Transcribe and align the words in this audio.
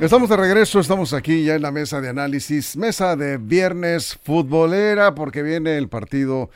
Estamos 0.00 0.30
de 0.30 0.36
regreso, 0.38 0.80
estamos 0.80 1.12
aquí 1.12 1.44
ya 1.44 1.56
en 1.56 1.60
la 1.60 1.70
mesa 1.70 2.00
de 2.00 2.08
análisis, 2.08 2.74
mesa 2.74 3.16
de 3.16 3.36
viernes 3.36 4.18
futbolera, 4.22 5.14
porque 5.14 5.42
viene 5.42 5.76
el 5.76 5.90
partido 5.90 6.48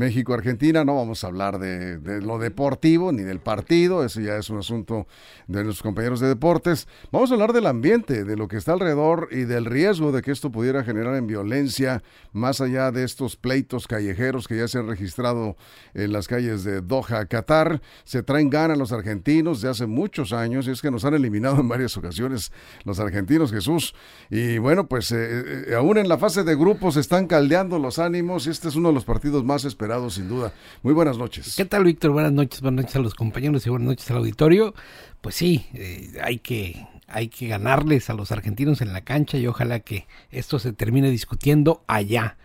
México-Argentina. 0.00 0.84
No 0.84 0.96
vamos 0.96 1.22
a 1.22 1.26
hablar 1.26 1.58
de, 1.58 2.20
lo 2.22 2.38
deportivo 2.38 3.12
ni 3.12 3.22
del 3.22 3.38
partido, 3.38 4.02
eso 4.02 4.20
ya 4.20 4.36
es 4.36 4.48
un 4.48 4.58
asunto 4.58 5.06
de 5.46 5.62
nuestros 5.62 5.82
compañeros 5.82 6.20
de 6.20 6.28
deportes. 6.28 6.88
Vamos 7.12 7.30
a 7.30 7.34
hablar 7.34 7.52
del 7.52 7.66
ambiente, 7.66 8.24
de 8.24 8.36
lo 8.36 8.48
que 8.48 8.56
está 8.56 8.72
alrededor 8.72 9.28
y 9.30 9.44
del 9.44 9.66
riesgo 9.66 10.10
de 10.10 10.22
que 10.22 10.32
esto 10.32 10.50
pudiera 10.50 10.82
generar 10.82 11.14
en 11.16 11.26
violencia, 11.26 12.02
más 12.32 12.62
allá 12.62 12.90
de 12.90 13.04
estos 13.04 13.36
pleitos 13.36 13.86
callejeros 13.86 14.48
que 14.48 14.56
ya 14.56 14.68
se 14.68 14.78
han 14.78 14.88
registrado 14.88 15.56
en 15.92 16.12
las 16.12 16.26
calles 16.28 16.64
de 16.64 16.80
Doha, 16.80 17.26
Qatar. 17.26 17.82
Se 18.04 18.22
traen 18.22 18.48
ganas 18.48 18.78
los 18.78 18.92
argentinos 18.92 19.60
de 19.60 19.68
hace 19.68 19.86
muchos 19.86 20.32
años 20.32 20.66
y 20.66 20.70
es 20.70 20.80
que 20.80 20.90
nos 20.90 21.04
han 21.04 21.12
eliminado 21.12 21.60
en 21.60 21.68
varias 21.68 21.94
ocasiones 21.98 22.52
los 22.84 22.98
argentinos, 23.00 23.52
Jesús. 23.52 23.94
Y 24.30 24.56
bueno, 24.56 24.88
pues 24.88 25.12
eh, 25.12 25.18
eh, 25.68 25.74
aún 25.74 25.98
en 25.98 26.08
la 26.08 26.16
fase 26.16 26.42
de 26.42 26.56
grupos 26.56 26.96
están 26.96 27.26
caldeando 27.26 27.78
los 27.78 27.98
ánimos 27.98 28.46
y 28.46 28.50
este 28.50 28.68
es 28.68 28.76
uno 28.76 28.88
de 28.88 28.94
los 28.94 29.04
partidos 29.04 29.44
más 29.44 29.66
esperados 29.66 29.89
sin 30.10 30.28
duda. 30.28 30.52
Muy 30.82 30.94
buenas 30.94 31.18
noches. 31.18 31.54
¿Qué 31.56 31.64
tal, 31.64 31.84
Víctor? 31.84 32.12
Buenas 32.12 32.32
noches, 32.32 32.60
buenas 32.60 32.84
noches 32.84 32.96
a 32.96 33.00
los 33.00 33.14
compañeros 33.14 33.66
y 33.66 33.70
buenas 33.70 33.88
noches 33.88 34.10
al 34.10 34.18
auditorio. 34.18 34.74
Pues 35.20 35.34
sí, 35.34 35.66
eh, 35.74 36.12
hay 36.22 36.38
que 36.38 36.86
hay 37.08 37.28
que 37.28 37.48
ganarles 37.48 38.08
a 38.08 38.14
los 38.14 38.30
argentinos 38.30 38.80
en 38.82 38.92
la 38.92 39.00
cancha 39.00 39.36
y 39.36 39.46
ojalá 39.48 39.80
que 39.80 40.06
esto 40.30 40.60
se 40.60 40.72
termine 40.72 41.10
discutiendo 41.10 41.82
allá, 41.88 42.36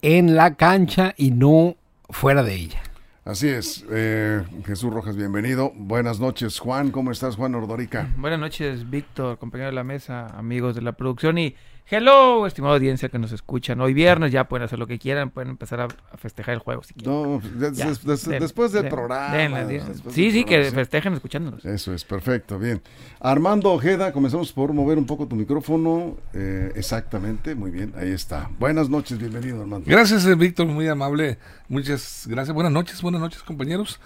en 0.00 0.36
la 0.36 0.54
cancha 0.54 1.14
y 1.18 1.32
no 1.32 1.76
fuera 2.08 2.42
de 2.42 2.54
ella. 2.54 2.82
Así 3.26 3.48
es, 3.48 3.84
eh, 3.90 4.42
Jesús 4.64 4.90
Rojas, 4.90 5.16
bienvenido. 5.16 5.72
Buenas 5.74 6.18
noches, 6.18 6.60
Juan. 6.60 6.92
¿Cómo 6.92 7.10
estás, 7.10 7.36
Juan 7.36 7.54
Ordorica? 7.56 8.08
Buenas 8.16 8.38
noches, 8.38 8.88
Víctor, 8.88 9.36
compañero 9.38 9.70
de 9.70 9.74
la 9.74 9.84
mesa, 9.84 10.28
amigos 10.28 10.74
de 10.76 10.82
la 10.82 10.92
producción 10.92 11.36
y 11.36 11.56
Hello, 11.88 12.48
estimada 12.48 12.74
audiencia 12.74 13.08
que 13.08 13.16
nos 13.20 13.30
escuchan. 13.30 13.80
Hoy 13.80 13.94
viernes 13.94 14.32
ya 14.32 14.48
pueden 14.48 14.64
hacer 14.64 14.76
lo 14.76 14.88
que 14.88 14.98
quieran, 14.98 15.30
pueden 15.30 15.50
empezar 15.50 15.80
a, 15.80 15.86
festejar 16.16 16.54
el 16.54 16.58
juego 16.58 16.82
si 16.82 16.94
No, 17.04 17.40
después 17.54 18.72
del 18.72 18.88
programa. 18.88 19.68
sí, 20.10 20.32
sí, 20.32 20.44
que 20.44 20.64
festejen 20.72 21.12
escuchándonos. 21.12 21.64
Eso 21.64 21.94
es, 21.94 22.02
perfecto, 22.02 22.58
bien. 22.58 22.82
Armando 23.20 23.72
Ojeda, 23.72 24.10
comenzamos 24.10 24.52
por 24.52 24.72
mover 24.72 24.98
un 24.98 25.06
poco 25.06 25.28
tu 25.28 25.36
micrófono. 25.36 26.16
Eh, 26.34 26.72
exactamente, 26.74 27.54
muy 27.54 27.70
bien, 27.70 27.92
ahí 27.96 28.10
está. 28.10 28.50
Buenas 28.58 28.90
noches, 28.90 29.16
bienvenido, 29.16 29.60
Armando. 29.60 29.88
Gracias, 29.88 30.26
eh, 30.26 30.34
Víctor, 30.34 30.66
muy 30.66 30.88
amable. 30.88 31.38
Muchas 31.68 32.26
gracias. 32.28 32.52
Buenas 32.52 32.72
noches, 32.72 33.00
buenas 33.00 33.20
noches, 33.20 33.44
compañeros 33.44 34.00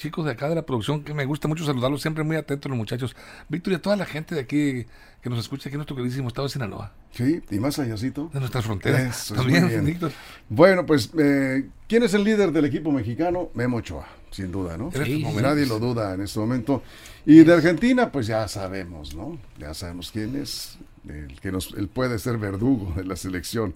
chicos 0.00 0.24
de 0.24 0.30
acá 0.32 0.48
de 0.48 0.54
la 0.54 0.62
producción, 0.62 1.04
que 1.04 1.12
me 1.12 1.26
gusta 1.26 1.46
mucho 1.46 1.64
saludarlos, 1.64 2.00
siempre 2.00 2.24
muy 2.24 2.36
atentos 2.36 2.70
los 2.70 2.78
muchachos. 2.78 3.14
Víctor 3.48 3.74
y 3.74 3.76
a 3.76 3.82
toda 3.82 3.96
la 3.96 4.06
gente 4.06 4.34
de 4.34 4.40
aquí 4.40 4.86
que 5.22 5.28
nos 5.28 5.38
escucha 5.38 5.68
aquí 5.68 5.74
en 5.74 5.78
nuestro 5.78 5.94
queridísimo 5.94 6.28
estado 6.28 6.48
de 6.48 6.52
Sinaloa. 6.52 6.92
Sí, 7.12 7.42
y 7.50 7.58
más 7.58 7.78
allácito. 7.78 8.30
De 8.32 8.40
nuestras 8.40 8.64
fronteras. 8.64 9.32
También, 9.36 9.84
Víctor. 9.84 10.12
Bueno, 10.48 10.86
pues, 10.86 11.10
eh, 11.18 11.68
¿quién 11.86 12.02
es 12.02 12.14
el 12.14 12.24
líder 12.24 12.50
del 12.50 12.64
equipo 12.64 12.90
mexicano? 12.90 13.50
Memo 13.54 13.76
Ochoa, 13.76 14.06
sin 14.30 14.50
duda, 14.50 14.78
¿no? 14.78 14.90
Sí, 14.90 15.22
Nadie 15.22 15.66
lo 15.66 15.78
duda 15.78 16.14
en 16.14 16.22
este 16.22 16.40
momento. 16.40 16.82
Y 17.26 17.44
de 17.44 17.52
Argentina, 17.52 18.10
pues 18.10 18.26
ya 18.26 18.48
sabemos, 18.48 19.14
¿no? 19.14 19.38
Ya 19.58 19.74
sabemos 19.74 20.10
quién 20.10 20.34
es, 20.34 20.78
el 21.06 21.38
que 21.40 21.52
nos, 21.52 21.74
él 21.74 21.88
puede 21.88 22.18
ser 22.18 22.38
verdugo 22.38 22.94
de 22.96 23.04
la 23.04 23.16
selección. 23.16 23.74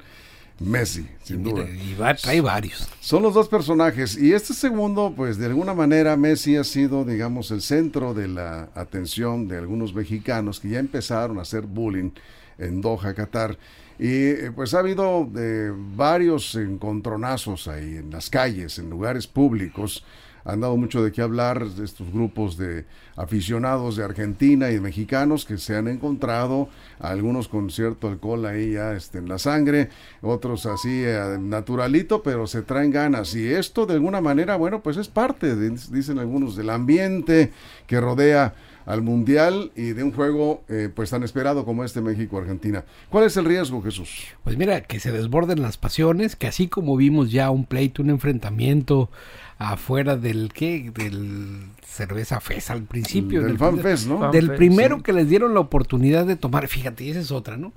Messi, 0.60 1.06
sin 1.22 1.42
duda. 1.42 1.68
Y 1.68 1.94
va, 1.94 2.14
trae 2.14 2.40
varios. 2.40 2.88
Son 3.00 3.22
los 3.22 3.34
dos 3.34 3.48
personajes. 3.48 4.16
Y 4.16 4.32
este 4.32 4.54
segundo, 4.54 5.12
pues 5.16 5.36
de 5.36 5.46
alguna 5.46 5.74
manera 5.74 6.16
Messi 6.16 6.56
ha 6.56 6.64
sido, 6.64 7.04
digamos, 7.04 7.50
el 7.50 7.60
centro 7.60 8.14
de 8.14 8.28
la 8.28 8.70
atención 8.74 9.48
de 9.48 9.58
algunos 9.58 9.94
mexicanos 9.94 10.60
que 10.60 10.68
ya 10.70 10.78
empezaron 10.78 11.38
a 11.38 11.42
hacer 11.42 11.62
bullying 11.62 12.10
en 12.58 12.80
Doha, 12.80 13.14
Qatar. 13.14 13.58
Y 13.98 14.06
eh, 14.06 14.52
pues 14.54 14.74
ha 14.74 14.80
habido 14.80 15.28
eh, 15.36 15.72
varios 15.74 16.54
encontronazos 16.54 17.68
ahí 17.68 17.96
en 17.96 18.10
las 18.10 18.30
calles, 18.30 18.78
en 18.78 18.90
lugares 18.90 19.26
públicos 19.26 20.04
han 20.44 20.60
dado 20.60 20.76
mucho 20.76 21.02
de 21.02 21.10
qué 21.10 21.22
hablar 21.22 21.66
estos 21.82 22.12
grupos 22.12 22.56
de 22.56 22.84
aficionados 23.16 23.96
de 23.96 24.04
Argentina 24.04 24.70
y 24.70 24.74
de 24.74 24.80
mexicanos 24.80 25.44
que 25.44 25.58
se 25.58 25.76
han 25.76 25.88
encontrado, 25.88 26.68
algunos 26.98 27.48
con 27.48 27.70
cierto 27.70 28.08
alcohol 28.08 28.44
ahí 28.46 28.72
ya 28.72 28.92
este, 28.92 29.18
en 29.18 29.28
la 29.28 29.38
sangre, 29.38 29.88
otros 30.20 30.66
así 30.66 31.02
eh, 31.04 31.38
naturalito, 31.40 32.22
pero 32.22 32.46
se 32.46 32.62
traen 32.62 32.90
ganas. 32.90 33.34
Y 33.34 33.46
esto 33.48 33.86
de 33.86 33.94
alguna 33.94 34.20
manera, 34.20 34.56
bueno, 34.56 34.82
pues 34.82 34.96
es 34.96 35.08
parte, 35.08 35.54
dicen 35.56 36.18
algunos, 36.18 36.56
del 36.56 36.70
ambiente 36.70 37.52
que 37.86 38.00
rodea 38.00 38.54
al 38.86 39.02
Mundial 39.02 39.72
y 39.76 39.92
de 39.92 40.02
un 40.02 40.12
juego 40.12 40.62
eh, 40.68 40.90
pues 40.94 41.10
tan 41.10 41.22
esperado 41.22 41.64
como 41.64 41.84
este 41.84 42.00
México-Argentina. 42.00 42.84
¿Cuál 43.08 43.24
es 43.24 43.36
el 43.36 43.44
riesgo, 43.44 43.82
Jesús? 43.82 44.26
Pues 44.42 44.56
mira, 44.56 44.82
que 44.82 45.00
se 45.00 45.12
desborden 45.12 45.62
las 45.62 45.78
pasiones, 45.78 46.36
que 46.36 46.46
así 46.46 46.68
como 46.68 46.96
vimos 46.96 47.30
ya 47.30 47.50
un 47.50 47.64
pleito, 47.64 48.02
un 48.02 48.10
enfrentamiento 48.10 49.10
afuera 49.58 50.16
del 50.16 50.52
qué, 50.52 50.90
del 50.94 51.68
cerveza 51.84 52.40
FES 52.40 52.70
al 52.70 52.82
principio. 52.82 53.42
Del, 53.42 53.58
fan 53.58 53.80
¿no? 54.08 54.30
Del 54.30 54.54
primero 54.54 55.02
que 55.02 55.12
les 55.12 55.28
dieron 55.28 55.54
la 55.54 55.60
oportunidad 55.60 56.26
de 56.26 56.36
tomar, 56.36 56.68
fíjate, 56.68 57.08
esa 57.08 57.20
es 57.20 57.30
otra, 57.30 57.56
¿no? 57.56 57.72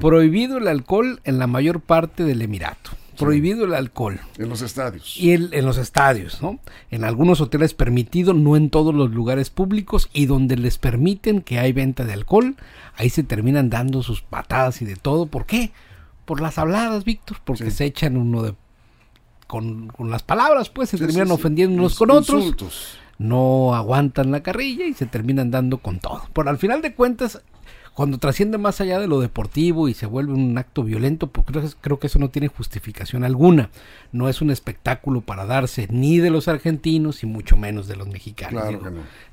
Prohibido 0.00 0.58
el 0.58 0.68
alcohol 0.68 1.20
en 1.24 1.38
la 1.38 1.46
mayor 1.46 1.80
parte 1.80 2.24
del 2.24 2.42
Emirato. 2.42 2.90
Prohibido 3.16 3.64
el 3.64 3.74
alcohol. 3.74 4.20
En 4.38 4.48
los 4.48 4.62
estadios. 4.62 5.16
Y 5.16 5.32
en 5.32 5.64
los 5.64 5.76
estadios, 5.76 6.40
¿no? 6.40 6.60
En 6.90 7.04
algunos 7.04 7.40
hoteles 7.40 7.74
permitido, 7.74 8.32
no 8.32 8.56
en 8.56 8.70
todos 8.70 8.94
los 8.94 9.10
lugares 9.10 9.50
públicos 9.50 10.08
y 10.12 10.26
donde 10.26 10.56
les 10.56 10.78
permiten 10.78 11.42
que 11.42 11.58
hay 11.58 11.72
venta 11.72 12.04
de 12.04 12.12
alcohol, 12.12 12.56
ahí 12.96 13.10
se 13.10 13.24
terminan 13.24 13.70
dando 13.70 14.02
sus 14.02 14.22
patadas 14.22 14.82
y 14.82 14.84
de 14.84 14.96
todo. 14.96 15.26
¿Por 15.26 15.46
qué? 15.46 15.72
Por 16.24 16.40
las 16.40 16.58
habladas, 16.58 17.04
Víctor, 17.04 17.38
porque 17.44 17.70
se 17.70 17.86
echan 17.86 18.16
uno 18.16 18.42
de 18.42 18.54
con, 19.48 19.90
las 19.98 20.22
palabras, 20.22 20.68
pues 20.68 20.90
se 20.90 20.98
terminan 20.98 21.32
ofendiendo 21.32 21.76
unos 21.76 21.98
con 21.98 22.10
otros. 22.12 22.98
No 23.18 23.74
aguantan 23.74 24.30
la 24.30 24.44
carrilla 24.44 24.86
y 24.86 24.94
se 24.94 25.06
terminan 25.06 25.50
dando 25.50 25.78
con 25.78 25.98
todo. 25.98 26.22
Por 26.32 26.48
al 26.48 26.58
final 26.58 26.82
de 26.82 26.94
cuentas, 26.94 27.42
cuando 27.94 28.18
trasciende 28.18 28.58
más 28.58 28.80
allá 28.80 29.00
de 29.00 29.08
lo 29.08 29.20
deportivo 29.20 29.88
y 29.88 29.94
se 29.94 30.06
vuelve 30.06 30.34
un 30.34 30.56
acto 30.56 30.84
violento, 30.84 31.26
pues 31.26 31.46
creo, 31.46 31.64
creo, 31.80 31.98
que 31.98 32.06
eso 32.06 32.20
no 32.20 32.28
tiene 32.28 32.46
justificación 32.46 33.24
alguna. 33.24 33.70
No 34.12 34.28
es 34.28 34.40
un 34.40 34.50
espectáculo 34.50 35.22
para 35.22 35.46
darse 35.46 35.88
ni 35.90 36.18
de 36.18 36.30
los 36.30 36.46
argentinos 36.46 37.24
y 37.24 37.26
mucho 37.26 37.56
menos 37.56 37.88
de 37.88 37.96
los 37.96 38.06
mexicanos. 38.06 38.62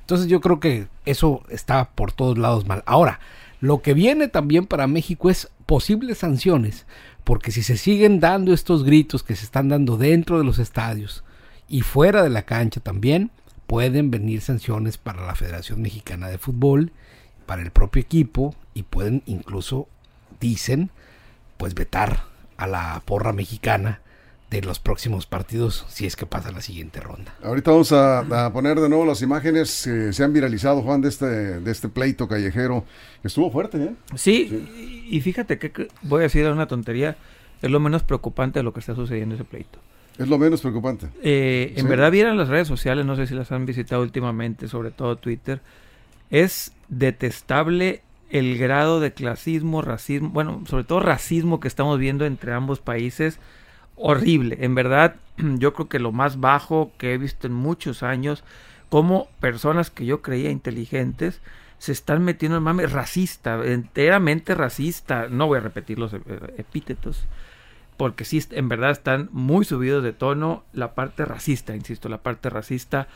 Entonces 0.00 0.26
yo 0.26 0.40
creo 0.40 0.58
que 0.58 0.88
eso 1.04 1.42
está 1.50 1.90
por 1.90 2.10
todos 2.10 2.38
lados 2.38 2.66
mal. 2.66 2.82
Ahora, 2.86 3.20
lo 3.60 3.82
que 3.82 3.94
viene 3.94 4.28
también 4.28 4.66
para 4.66 4.86
México 4.86 5.30
es 5.30 5.50
posibles 5.66 6.18
sanciones 6.18 6.86
porque 7.26 7.50
si 7.50 7.64
se 7.64 7.76
siguen 7.76 8.20
dando 8.20 8.54
estos 8.54 8.84
gritos 8.84 9.24
que 9.24 9.34
se 9.34 9.44
están 9.44 9.68
dando 9.68 9.96
dentro 9.96 10.38
de 10.38 10.44
los 10.44 10.60
estadios 10.60 11.24
y 11.68 11.80
fuera 11.80 12.22
de 12.22 12.30
la 12.30 12.42
cancha 12.42 12.78
también, 12.78 13.32
pueden 13.66 14.12
venir 14.12 14.40
sanciones 14.42 14.96
para 14.96 15.26
la 15.26 15.34
Federación 15.34 15.82
Mexicana 15.82 16.28
de 16.28 16.38
Fútbol, 16.38 16.92
para 17.44 17.62
el 17.62 17.72
propio 17.72 18.00
equipo 18.00 18.54
y 18.74 18.84
pueden 18.84 19.24
incluso, 19.26 19.88
dicen, 20.38 20.90
pues 21.56 21.74
vetar 21.74 22.26
a 22.58 22.68
la 22.68 23.02
porra 23.04 23.32
mexicana 23.32 24.02
de 24.50 24.62
los 24.62 24.78
próximos 24.78 25.26
partidos 25.26 25.84
si 25.88 26.06
es 26.06 26.14
que 26.14 26.24
pasa 26.24 26.52
la 26.52 26.60
siguiente 26.60 27.00
ronda. 27.00 27.34
Ahorita 27.42 27.72
vamos 27.72 27.92
a, 27.92 28.50
poner 28.52 28.78
de 28.80 28.88
nuevo 28.88 29.04
las 29.04 29.22
imágenes 29.22 29.82
que 29.84 30.12
se 30.12 30.24
han 30.24 30.32
viralizado, 30.32 30.82
Juan, 30.82 31.00
de 31.00 31.08
este, 31.08 31.26
de 31.26 31.70
este 31.70 31.88
pleito 31.88 32.28
callejero. 32.28 32.84
Estuvo 33.24 33.50
fuerte, 33.50 33.82
¿eh? 33.82 33.94
Sí, 34.14 35.04
y 35.10 35.20
fíjate 35.20 35.58
que 35.58 35.88
voy 36.02 36.20
a 36.20 36.22
decir 36.24 36.46
una 36.46 36.68
tontería, 36.68 37.16
es 37.60 37.70
lo 37.70 37.80
menos 37.80 38.02
preocupante 38.02 38.60
de 38.60 38.62
lo 38.62 38.72
que 38.72 38.80
está 38.80 38.94
sucediendo 38.94 39.34
ese 39.34 39.44
pleito. 39.44 39.78
Es 40.18 40.28
lo 40.28 40.38
menos 40.38 40.62
preocupante. 40.62 41.08
Eh, 41.22 41.74
en 41.76 41.88
verdad, 41.88 42.10
vieran 42.10 42.38
las 42.38 42.48
redes 42.48 42.68
sociales, 42.68 43.04
no 43.04 43.16
sé 43.16 43.26
si 43.26 43.34
las 43.34 43.52
han 43.52 43.66
visitado 43.66 44.02
últimamente, 44.02 44.68
sobre 44.68 44.90
todo 44.90 45.16
Twitter. 45.16 45.60
Es 46.30 46.72
detestable 46.88 48.02
el 48.30 48.56
grado 48.56 49.00
de 49.00 49.12
clasismo, 49.12 49.82
racismo, 49.82 50.30
bueno, 50.30 50.62
sobre 50.68 50.84
todo 50.84 51.00
racismo 51.00 51.60
que 51.60 51.68
estamos 51.68 51.98
viendo 51.98 52.24
entre 52.24 52.52
ambos 52.52 52.80
países 52.80 53.38
horrible. 53.96 54.58
En 54.60 54.74
verdad, 54.74 55.16
yo 55.36 55.74
creo 55.74 55.88
que 55.88 55.98
lo 55.98 56.12
más 56.12 56.40
bajo 56.40 56.92
que 56.98 57.14
he 57.14 57.18
visto 57.18 57.46
en 57.46 57.52
muchos 57.52 58.02
años, 58.02 58.44
como 58.88 59.28
personas 59.40 59.90
que 59.90 60.06
yo 60.06 60.22
creía 60.22 60.50
inteligentes 60.50 61.40
se 61.78 61.92
están 61.92 62.24
metiendo 62.24 62.58
en 62.58 62.62
mame 62.62 62.86
racista, 62.86 63.60
enteramente 63.64 64.54
racista. 64.54 65.28
No 65.28 65.46
voy 65.46 65.58
a 65.58 65.62
repetir 65.62 65.98
los 65.98 66.14
epítetos, 66.56 67.26
porque 67.96 68.24
sí, 68.24 68.42
en 68.50 68.68
verdad 68.68 68.92
están 68.92 69.28
muy 69.32 69.64
subidos 69.64 70.02
de 70.02 70.12
tono 70.12 70.64
la 70.72 70.94
parte 70.94 71.24
racista, 71.24 71.74
insisto, 71.76 72.08
la 72.08 72.18
parte 72.18 72.48
racista. 72.48 73.08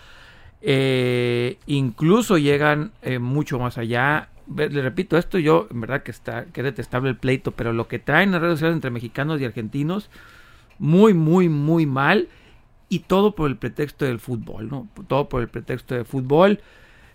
Eh, 0.62 1.56
incluso 1.66 2.36
llegan 2.36 2.92
eh, 3.02 3.18
mucho 3.18 3.58
más 3.58 3.78
allá. 3.78 4.28
Le 4.54 4.82
repito, 4.82 5.16
esto 5.16 5.38
yo, 5.38 5.68
en 5.70 5.80
verdad 5.80 6.02
que 6.02 6.10
está, 6.10 6.46
que 6.46 6.62
detestable 6.62 7.08
el 7.08 7.16
pleito, 7.16 7.52
pero 7.52 7.72
lo 7.72 7.88
que 7.88 7.98
traen 7.98 8.32
las 8.32 8.40
redes 8.40 8.56
sociales 8.56 8.74
entre 8.74 8.90
mexicanos 8.90 9.40
y 9.40 9.44
argentinos, 9.44 10.10
muy, 10.80 11.14
muy, 11.14 11.48
muy 11.48 11.86
mal. 11.86 12.28
Y 12.88 13.00
todo 13.00 13.36
por 13.36 13.48
el 13.48 13.56
pretexto 13.56 14.04
del 14.04 14.18
fútbol, 14.18 14.68
¿no? 14.68 14.88
Todo 15.06 15.28
por 15.28 15.42
el 15.42 15.48
pretexto 15.48 15.94
del 15.94 16.04
fútbol. 16.04 16.60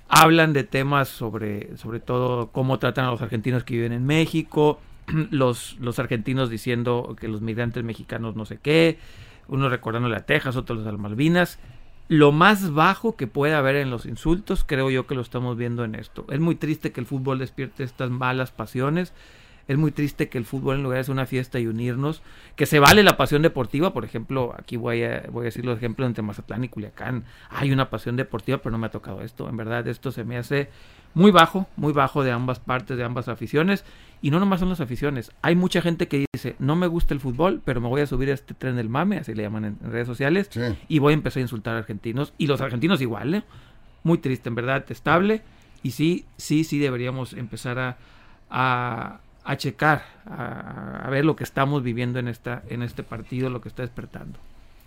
Hablan 0.07 0.53
de 0.53 0.63
temas 0.63 1.09
sobre, 1.09 1.75
sobre 1.75 1.99
todo 1.99 2.51
cómo 2.53 2.79
tratan 2.79 3.05
a 3.05 3.11
los 3.11 3.21
argentinos 3.21 3.65
que 3.65 3.73
viven 3.73 3.91
en 3.91 4.05
México, 4.05 4.79
los, 5.31 5.75
los 5.81 5.99
argentinos 5.99 6.49
diciendo 6.49 7.15
que 7.19 7.27
los 7.27 7.41
migrantes 7.41 7.83
mexicanos 7.83 8.37
no 8.37 8.45
sé 8.45 8.59
qué, 8.61 8.99
unos 9.49 9.69
recordándole 9.69 10.15
a 10.15 10.25
Texas, 10.25 10.55
otros 10.55 10.85
a 10.85 10.91
las 10.91 10.99
Malvinas. 10.99 11.59
Lo 12.07 12.31
más 12.31 12.71
bajo 12.71 13.17
que 13.17 13.25
puede 13.25 13.55
haber 13.55 13.75
en 13.75 13.89
los 13.89 14.05
insultos, 14.05 14.63
creo 14.63 14.91
yo 14.91 15.07
que 15.07 15.15
lo 15.15 15.21
estamos 15.21 15.57
viendo 15.57 15.83
en 15.83 15.95
esto. 15.95 16.25
Es 16.29 16.39
muy 16.39 16.55
triste 16.55 16.91
que 16.91 17.01
el 17.01 17.07
fútbol 17.07 17.39
despierte 17.39 17.83
estas 17.83 18.11
malas 18.11 18.51
pasiones 18.51 19.11
es 19.67 19.77
muy 19.77 19.91
triste 19.91 20.29
que 20.29 20.37
el 20.37 20.45
fútbol 20.45 20.77
en 20.77 20.83
lugar 20.83 20.99
de 20.99 21.05
ser 21.05 21.13
una 21.13 21.25
fiesta 21.25 21.59
y 21.59 21.67
unirnos, 21.67 22.21
que 22.55 22.65
se 22.65 22.79
vale 22.79 23.03
la 23.03 23.17
pasión 23.17 23.41
deportiva, 23.41 23.93
por 23.93 24.05
ejemplo, 24.05 24.53
aquí 24.57 24.77
voy 24.77 25.03
a, 25.03 25.25
voy 25.31 25.43
a 25.43 25.45
decir 25.45 25.65
los 25.65 25.77
ejemplos 25.77 26.07
entre 26.07 26.23
Mazatlán 26.23 26.63
y 26.63 26.69
Culiacán, 26.69 27.23
hay 27.49 27.71
una 27.71 27.89
pasión 27.89 28.15
deportiva, 28.15 28.59
pero 28.59 28.71
no 28.71 28.77
me 28.77 28.87
ha 28.87 28.91
tocado 28.91 29.21
esto, 29.21 29.49
en 29.49 29.57
verdad 29.57 29.87
esto 29.87 30.11
se 30.11 30.23
me 30.23 30.37
hace 30.37 30.69
muy 31.13 31.31
bajo, 31.31 31.67
muy 31.77 31.93
bajo 31.93 32.23
de 32.23 32.31
ambas 32.31 32.59
partes, 32.59 32.97
de 32.97 33.03
ambas 33.03 33.27
aficiones, 33.27 33.85
y 34.21 34.31
no 34.31 34.39
nomás 34.39 34.59
son 34.59 34.69
las 34.69 34.81
aficiones, 34.81 35.31
hay 35.41 35.55
mucha 35.55 35.81
gente 35.81 36.07
que 36.07 36.25
dice, 36.33 36.55
no 36.59 36.75
me 36.75 36.87
gusta 36.87 37.13
el 37.13 37.19
fútbol, 37.19 37.61
pero 37.65 37.81
me 37.81 37.87
voy 37.87 38.01
a 38.01 38.07
subir 38.07 38.29
a 38.29 38.33
este 38.33 38.53
tren 38.53 38.75
del 38.75 38.89
mame, 38.89 39.17
así 39.17 39.33
le 39.33 39.43
llaman 39.43 39.65
en, 39.65 39.79
redes 39.81 40.07
sociales, 40.07 40.49
y 40.87 40.99
voy 40.99 41.13
a 41.13 41.15
empezar 41.15 41.39
a 41.39 41.41
insultar 41.41 41.75
a 41.75 41.79
argentinos, 41.79 42.33
y 42.37 42.47
los 42.47 42.61
argentinos 42.61 43.01
igual, 43.01 43.33
¿eh? 43.33 43.43
muy 44.03 44.19
triste, 44.19 44.49
en 44.49 44.55
verdad, 44.55 44.85
estable, 44.89 45.41
y 45.81 45.91
sí, 45.91 46.25
sí, 46.37 46.63
sí 46.63 46.77
deberíamos 46.77 47.33
empezar 47.33 47.79
a 47.79 47.97
a 48.49 49.19
checar, 49.57 50.03
a, 50.25 51.07
ver 51.09 51.23
lo 51.23 51.35
que 51.35 51.43
estamos 51.43 51.83
viviendo 51.83 52.19
en, 52.19 52.27
esta, 52.27 52.63
en 52.67 52.81
este 52.81 53.03
partido, 53.03 53.49
lo 53.49 53.61
que 53.61 53.69
está 53.69 53.83
despertando. 53.83 54.39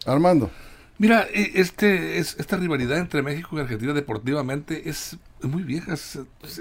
Armando. 0.04 0.50
Mira, 0.98 1.26
e, 1.32 1.52
este, 1.54 2.18
es, 2.18 2.36
esta 2.38 2.56
rivalidad 2.56 2.98
entre 2.98 3.22
México 3.22 3.56
y 3.56 3.60
Argentina 3.60 3.92
deportivamente 3.92 4.88
es 4.88 5.16
muy 5.42 5.62
vieja, 5.62 5.94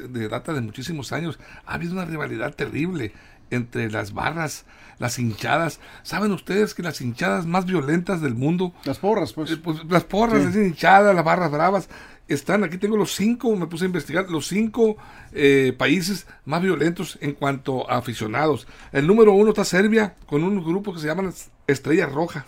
de 0.10 0.28
data 0.28 0.54
de 0.54 0.62
muchísimos 0.62 1.12
años. 1.12 1.40
Ha 1.66 1.74
habido 1.74 1.94
una 1.94 2.06
rivalidad 2.06 2.54
terrible 2.54 3.14
entre 3.50 3.90
las 3.90 4.14
barras, 4.14 4.66
las 5.00 5.18
hinchadas. 5.18 5.80
¿Saben 6.04 6.32
ustedes 6.32 6.74
que 6.74 6.84
las 6.84 7.02
hinchadas 7.02 7.46
más 7.46 7.66
violentas 7.66 8.22
del 8.22 8.36
mundo? 8.36 8.74
Las 8.84 9.00
porras, 9.00 9.34
pues. 9.34 9.52
Eh, 9.52 9.58
pues 9.58 9.84
las 9.90 10.04
porras, 10.04 10.46
las 10.46 10.56
hinchadas, 10.56 11.16
las 11.16 11.26
barras 11.26 11.52
bravas, 11.52 11.90
están, 12.28 12.64
aquí 12.64 12.78
tengo 12.78 12.98
los 12.98 13.16
cinco, 13.16 13.56
me 13.56 13.68
puse 13.68 13.86
a 13.86 13.88
investigar, 13.88 14.30
los 14.30 14.48
cinco 14.48 14.98
eh, 15.32 15.74
países 15.78 16.28
más 16.46 16.62
violentos 16.62 17.18
en 17.22 17.34
cuanto 17.34 17.90
a 17.90 17.98
aficionados. 17.98 18.68
El 18.92 19.08
número 19.08 19.34
uno 19.34 19.50
está 19.50 19.64
Serbia, 19.64 20.16
con 20.26 20.44
un 20.44 20.64
grupo 20.64 20.94
que 20.94 21.00
se 21.00 21.08
llama 21.08 21.32
Estrella 21.68 22.06
Roja. 22.06 22.46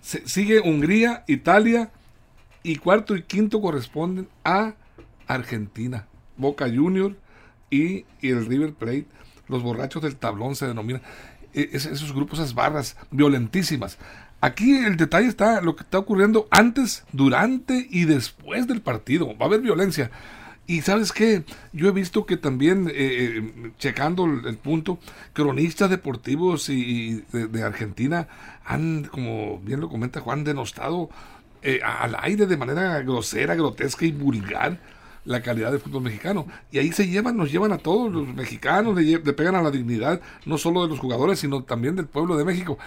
sigue 0.00 0.60
Hungría, 0.60 1.24
Italia, 1.26 1.90
y 2.62 2.76
cuarto 2.76 3.16
y 3.16 3.22
quinto 3.22 3.60
corresponden 3.60 4.28
a 4.44 4.74
Argentina, 5.26 6.06
Boca 6.36 6.66
Junior 6.66 7.16
y, 7.70 8.04
el 8.22 8.46
River 8.46 8.74
Plate. 8.74 9.06
Los 9.48 9.62
borrachos 9.62 10.02
del 10.02 10.16
tablón 10.16 10.56
se 10.56 10.66
denominan. 10.66 11.02
E, 11.54 11.70
esos 11.72 12.12
grupos, 12.12 12.38
esas 12.38 12.54
barras 12.54 12.96
violentísimas. 13.10 13.98
Aquí 14.40 14.76
el 14.76 14.96
detalle 14.96 15.26
está 15.26 15.60
lo 15.60 15.74
que 15.74 15.82
está 15.82 15.98
ocurriendo 15.98 16.46
antes, 16.50 17.04
durante 17.12 17.86
y 17.90 18.04
después 18.04 18.66
del 18.66 18.80
partido. 18.80 19.36
Va 19.36 19.46
a 19.46 19.48
haber 19.48 19.60
violencia. 19.60 20.10
Y 20.66 20.82
sabes 20.82 21.12
qué, 21.12 21.44
yo 21.72 21.88
he 21.88 21.92
visto 21.92 22.26
que 22.26 22.36
también, 22.36 22.88
eh, 22.88 22.92
eh, 22.94 23.72
checando 23.78 24.26
el, 24.26 24.58
punto, 24.58 24.98
cronistas 25.32 25.88
deportivos 25.88 26.68
y, 26.68 27.24
de, 27.32 27.62
Argentina 27.62 28.28
han, 28.66 29.04
como 29.04 29.60
bien 29.60 29.80
lo 29.80 29.88
comenta 29.88 30.20
Juan, 30.20 30.44
denostado 30.44 31.08
eh, 31.62 31.80
al 31.82 32.14
aire 32.20 32.46
de 32.46 32.58
manera 32.58 33.00
grosera, 33.00 33.54
grotesca 33.54 34.04
y 34.04 34.12
vulgar 34.12 34.78
la 35.28 35.42
calidad 35.42 35.70
del 35.70 35.80
fútbol 35.80 36.02
mexicano. 36.02 36.46
Y 36.72 36.78
ahí 36.78 36.90
se 36.90 37.06
llevan, 37.06 37.36
nos 37.36 37.52
llevan 37.52 37.72
a 37.72 37.78
todos 37.78 38.10
los 38.10 38.26
mexicanos, 38.34 38.96
le, 38.96 39.02
le 39.02 39.32
pegan 39.34 39.54
a 39.54 39.62
la 39.62 39.70
dignidad, 39.70 40.20
no 40.46 40.56
solo 40.56 40.82
de 40.82 40.88
los 40.88 40.98
jugadores, 40.98 41.38
sino 41.38 41.62
también 41.62 41.94
del 41.96 42.06
pueblo 42.06 42.36
de 42.36 42.44
México. 42.44 42.78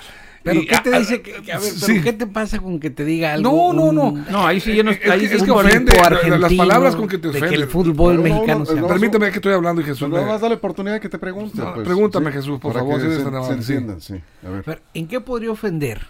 Pero 0.43 0.61
¿qué 0.67 0.77
te 0.83 0.97
dice? 0.97 1.21
Que, 1.21 2.01
¿qué 2.01 2.13
te 2.13 2.25
pasa 2.25 2.57
con 2.57 2.79
que 2.79 2.89
te 2.89 3.05
diga 3.05 3.33
algo? 3.33 3.73
No, 3.73 3.73
no, 3.73 3.91
no. 3.91 4.25
No, 4.31 4.47
ahí 4.47 4.59
sí 4.59 4.75
yo 4.75 4.83
no. 4.83 4.89
Ahí 4.89 5.25
es, 5.25 5.43
que 5.43 5.51
ofende 5.51 5.93
las 6.39 6.53
palabras 6.53 6.95
con 6.95 7.07
que 7.07 7.19
te 7.19 7.27
ofende. 7.27 7.47
De 7.47 7.55
que 7.55 7.61
el 7.61 7.67
fútbol 7.67 8.19
mexicano 8.19 8.65
no, 8.75 8.87
Permítame 8.87 9.29
que 9.29 9.35
estoy 9.35 9.53
hablando 9.53 9.81
y 9.81 9.85
Jesús. 9.85 10.09
No 10.09 10.25
vas 10.25 10.37
a 10.37 10.39
darle 10.39 10.55
oportunidad 10.55 10.99
que 10.99 11.09
te 11.09 11.19
pregunte. 11.19 11.61
Pues, 11.61 11.85
pregúntame, 11.85 12.31
Jesús, 12.31 12.59
por 12.59 12.73
favor. 12.73 12.99
Que 12.99 13.17
se, 13.17 13.53
enciendan, 13.53 14.01
sí. 14.01 14.15
A 14.43 14.49
ver. 14.49 14.81
¿En 14.95 15.07
qué 15.07 15.21
podría 15.21 15.51
ofender? 15.51 16.07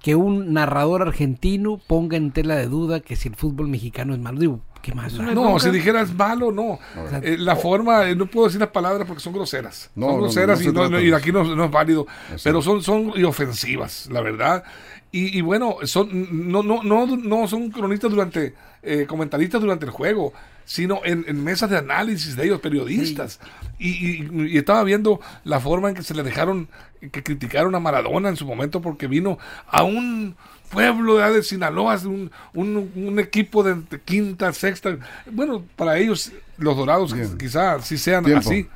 que 0.00 0.14
un 0.14 0.54
narrador 0.54 1.02
argentino 1.02 1.78
ponga 1.86 2.16
en 2.16 2.30
tela 2.30 2.56
de 2.56 2.66
duda 2.66 3.00
que 3.00 3.16
si 3.16 3.28
el 3.28 3.36
fútbol 3.36 3.68
mexicano 3.68 4.14
es 4.14 4.20
malo. 4.20 4.38
Digo, 4.38 4.60
¿qué 4.82 4.94
más? 4.94 5.12
No, 5.14 5.58
si 5.58 5.70
dijeras 5.70 6.12
malo, 6.14 6.52
no. 6.52 6.78
Eh, 7.22 7.36
la 7.38 7.56
forma, 7.56 8.08
eh, 8.08 8.14
no 8.14 8.26
puedo 8.26 8.46
decir 8.46 8.60
las 8.60 8.70
palabras 8.70 9.06
porque 9.06 9.22
son 9.22 9.32
groseras. 9.32 9.90
son 9.94 10.20
groseras 10.20 10.60
y, 10.62 11.12
aquí 11.12 11.32
no, 11.32 11.64
es 11.64 11.70
válido. 11.70 12.06
Pero 12.42 12.62
son, 12.62 12.82
son 12.82 13.12
y 13.14 13.24
ofensivas, 13.24 14.08
la 14.10 14.20
verdad. 14.20 14.64
Y, 15.12 15.36
y, 15.36 15.40
bueno, 15.40 15.76
son, 15.84 16.50
no, 16.50 16.62
no, 16.62 16.82
no, 16.82 17.06
no 17.06 17.48
son 17.48 17.70
cronistas 17.70 18.10
durante, 18.10 18.54
eh, 18.82 19.06
comentaristas 19.06 19.60
durante 19.60 19.84
el 19.84 19.90
juego 19.90 20.32
sino 20.70 21.00
en, 21.02 21.42
mesas 21.42 21.68
de 21.68 21.78
análisis 21.78 22.36
de 22.36 22.44
ellos, 22.44 22.60
periodistas. 22.60 23.40
Y, 23.80 24.56
estaba 24.56 24.84
viendo 24.84 25.20
la 25.42 25.58
forma 25.58 25.88
en 25.88 25.96
que 25.96 26.04
se 26.04 26.14
le 26.14 26.22
dejaron, 26.22 26.68
que 27.10 27.24
criticaron 27.24 27.74
a 27.74 27.80
Maradona 27.80 28.28
en 28.28 28.36
su 28.36 28.46
momento 28.46 28.80
porque 28.80 29.08
vino 29.08 29.36
a 29.66 29.82
un 29.82 30.36
pueblo 30.68 31.16
de, 31.16 31.42
Sinaloa, 31.42 31.98
un, 32.04 32.30
un, 32.54 33.18
equipo 33.18 33.64
de, 33.64 33.82
quinta, 34.04 34.52
sexta. 34.52 34.96
Bueno, 35.32 35.64
para 35.74 35.98
ellos, 35.98 36.30
los 36.56 36.76
dorados 36.76 37.16
quizás 37.36 37.84
sí 37.84 37.98
sean 37.98 38.32
así. 38.32 38.68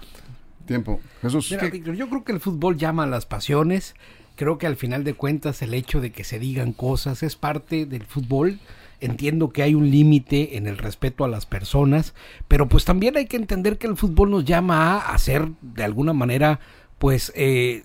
Tiempo. 0.67 1.01
Jesús. 1.23 1.49
yo 1.49 2.09
creo 2.09 2.25
que 2.25 2.33
el 2.33 2.41
fútbol 2.41 2.77
llama 2.77 3.05
a 3.05 3.07
las 3.07 3.25
pasiones. 3.25 3.95
Creo 4.35 4.59
que 4.59 4.67
al 4.67 4.75
final 4.75 5.05
de 5.05 5.15
cuentas 5.15 5.63
el 5.63 5.73
hecho 5.75 6.01
de 6.01 6.11
que 6.11 6.25
se 6.25 6.41
digan 6.41 6.73
cosas 6.73 7.23
es 7.23 7.37
parte 7.37 7.87
del 7.87 8.03
fútbol 8.03 8.59
entiendo 9.05 9.51
que 9.51 9.63
hay 9.63 9.75
un 9.75 9.91
límite 9.91 10.57
en 10.57 10.67
el 10.67 10.79
respeto 10.79 11.25
a 11.25 11.29
las 11.29 11.47
personas, 11.47 12.15
pero 12.49 12.69
pues 12.69 12.85
también 12.85 13.17
hay 13.17 13.27
que 13.27 13.37
entender 13.37 13.79
que 13.79 13.87
el 13.87 13.97
fútbol 13.97 14.31
nos 14.31 14.45
llama 14.45 14.95
a 14.95 15.15
hacer 15.15 15.49
de 15.63 15.85
alguna 15.85 16.13
manera 16.13 16.61
pues 16.99 17.33
eh, 17.35 17.83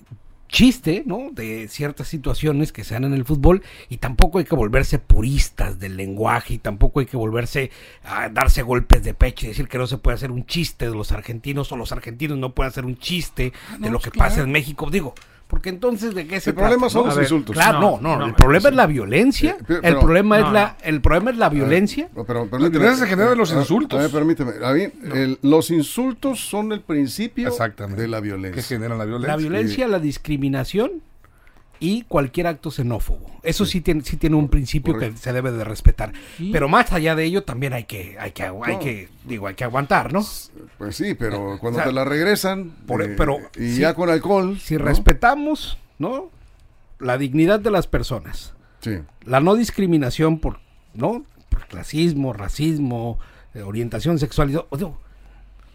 chiste, 0.49 1.03
¿no? 1.05 1.29
De 1.31 1.67
ciertas 1.67 2.07
situaciones 2.07 2.71
que 2.71 2.83
se 2.83 2.95
dan 2.95 3.05
en 3.05 3.13
el 3.13 3.23
fútbol 3.23 3.61
y 3.87 3.97
tampoco 3.97 4.39
hay 4.39 4.45
que 4.45 4.55
volverse 4.55 4.99
puristas 4.99 5.79
del 5.79 5.95
lenguaje 5.95 6.55
y 6.55 6.57
tampoco 6.57 6.99
hay 6.99 7.05
que 7.05 7.17
volverse 7.17 7.71
a 8.03 8.29
darse 8.29 8.63
golpes 8.63 9.03
de 9.03 9.13
pecho 9.13 9.45
y 9.45 9.49
decir 9.49 9.67
que 9.67 9.77
no 9.77 9.87
se 9.87 9.97
puede 9.97 10.15
hacer 10.15 10.31
un 10.31 10.45
chiste 10.45 10.89
de 10.89 10.95
los 10.95 11.11
argentinos 11.11 11.71
o 11.71 11.77
los 11.77 11.91
argentinos 11.91 12.37
no 12.37 12.53
pueden 12.53 12.69
hacer 12.71 12.85
un 12.85 12.97
chiste 12.97 13.53
ah, 13.71 13.77
de 13.79 13.89
lo 13.89 13.99
que 13.99 14.11
pasa 14.11 14.41
en 14.41 14.51
México. 14.51 14.89
Digo, 14.89 15.13
porque 15.49 15.69
entonces, 15.69 16.13
¿de 16.13 16.27
qué 16.27 16.39
se 16.39 16.51
El 16.51 16.55
problema 16.55 16.91
son 16.91 17.07
los 17.07 17.17
insultos. 17.17 17.55
Claro, 17.55 17.97
no, 17.99 18.17
no, 18.17 18.23
el 18.27 18.35
problema 18.35 18.69
es 18.69 18.75
la 18.75 18.85
violencia. 18.85 19.57
Eh, 19.67 19.79
el 19.81 19.97
problema 19.97 20.37
es 20.37 20.51
la 20.51 20.77
el 20.83 21.01
problema 21.01 21.31
es 21.31 21.37
la 21.37 21.49
violencia. 21.49 22.07
pero 22.27 22.45
permíteme, 22.47 22.95
se 22.95 23.07
generan 23.07 23.35
los 23.35 23.51
insultos. 23.51 24.11
permíteme, 24.11 24.51
los 25.41 25.71
insultos 25.71 26.39
son 26.39 26.71
el 26.71 26.81
principio 26.81 27.51
de 27.51 28.07
la 28.07 28.19
violencia. 28.19 28.61
¿Qué 28.61 28.67
generan 28.67 28.99
la 28.99 29.05
violencia? 29.05 29.27
La 29.27 29.37
violencia, 29.37 29.87
la 29.87 29.97
discriminación 29.97 31.01
y 31.79 32.03
cualquier 32.03 32.47
acto 32.47 32.71
xenófobo. 32.71 33.31
Eso 33.43 33.65
sí, 33.65 33.81
tiene, 33.81 34.01
sí 34.03 34.17
tiene 34.17 34.35
un 34.35 34.49
principio 34.49 34.97
que 34.97 35.11
se 35.13 35.33
debe 35.33 35.51
de 35.51 35.63
respetar. 35.63 36.13
Pero 36.51 36.67
más 36.67 36.91
allá 36.91 37.15
de 37.15 37.23
ello 37.23 37.43
también 37.43 37.73
hay 37.73 37.85
que, 37.85 38.17
hay 38.19 38.31
que, 38.31 38.43
hay 38.43 38.79
que, 38.79 39.09
digo, 39.25 39.47
hay 39.47 39.55
que 39.55 39.63
aguantar, 39.63 40.11
¿no? 40.11 40.25
Pues 40.77 40.95
sí, 40.95 41.15
pero 41.15 41.57
cuando 41.59 41.81
te 41.81 41.91
la 41.91 42.05
regresan, 42.05 42.71
por, 42.85 43.01
eh, 43.01 43.15
pero 43.17 43.37
y 43.55 43.77
ya 43.77 43.93
con 43.93 44.09
alcohol. 44.09 44.59
Si 44.59 44.77
respetamos, 44.77 45.77
¿no? 45.97 46.29
La 46.99 47.17
dignidad 47.17 47.59
de 47.59 47.71
las 47.71 47.87
personas. 47.87 48.53
Sí. 48.81 48.99
La 49.25 49.39
no 49.39 49.55
discriminación 49.55 50.39
por, 50.39 50.59
¿no? 50.93 51.23
Por 51.49 51.67
clasismo, 51.67 52.33
racismo, 52.33 53.19
eh, 53.53 53.61
orientación 53.61 54.19
sexual. 54.19 54.65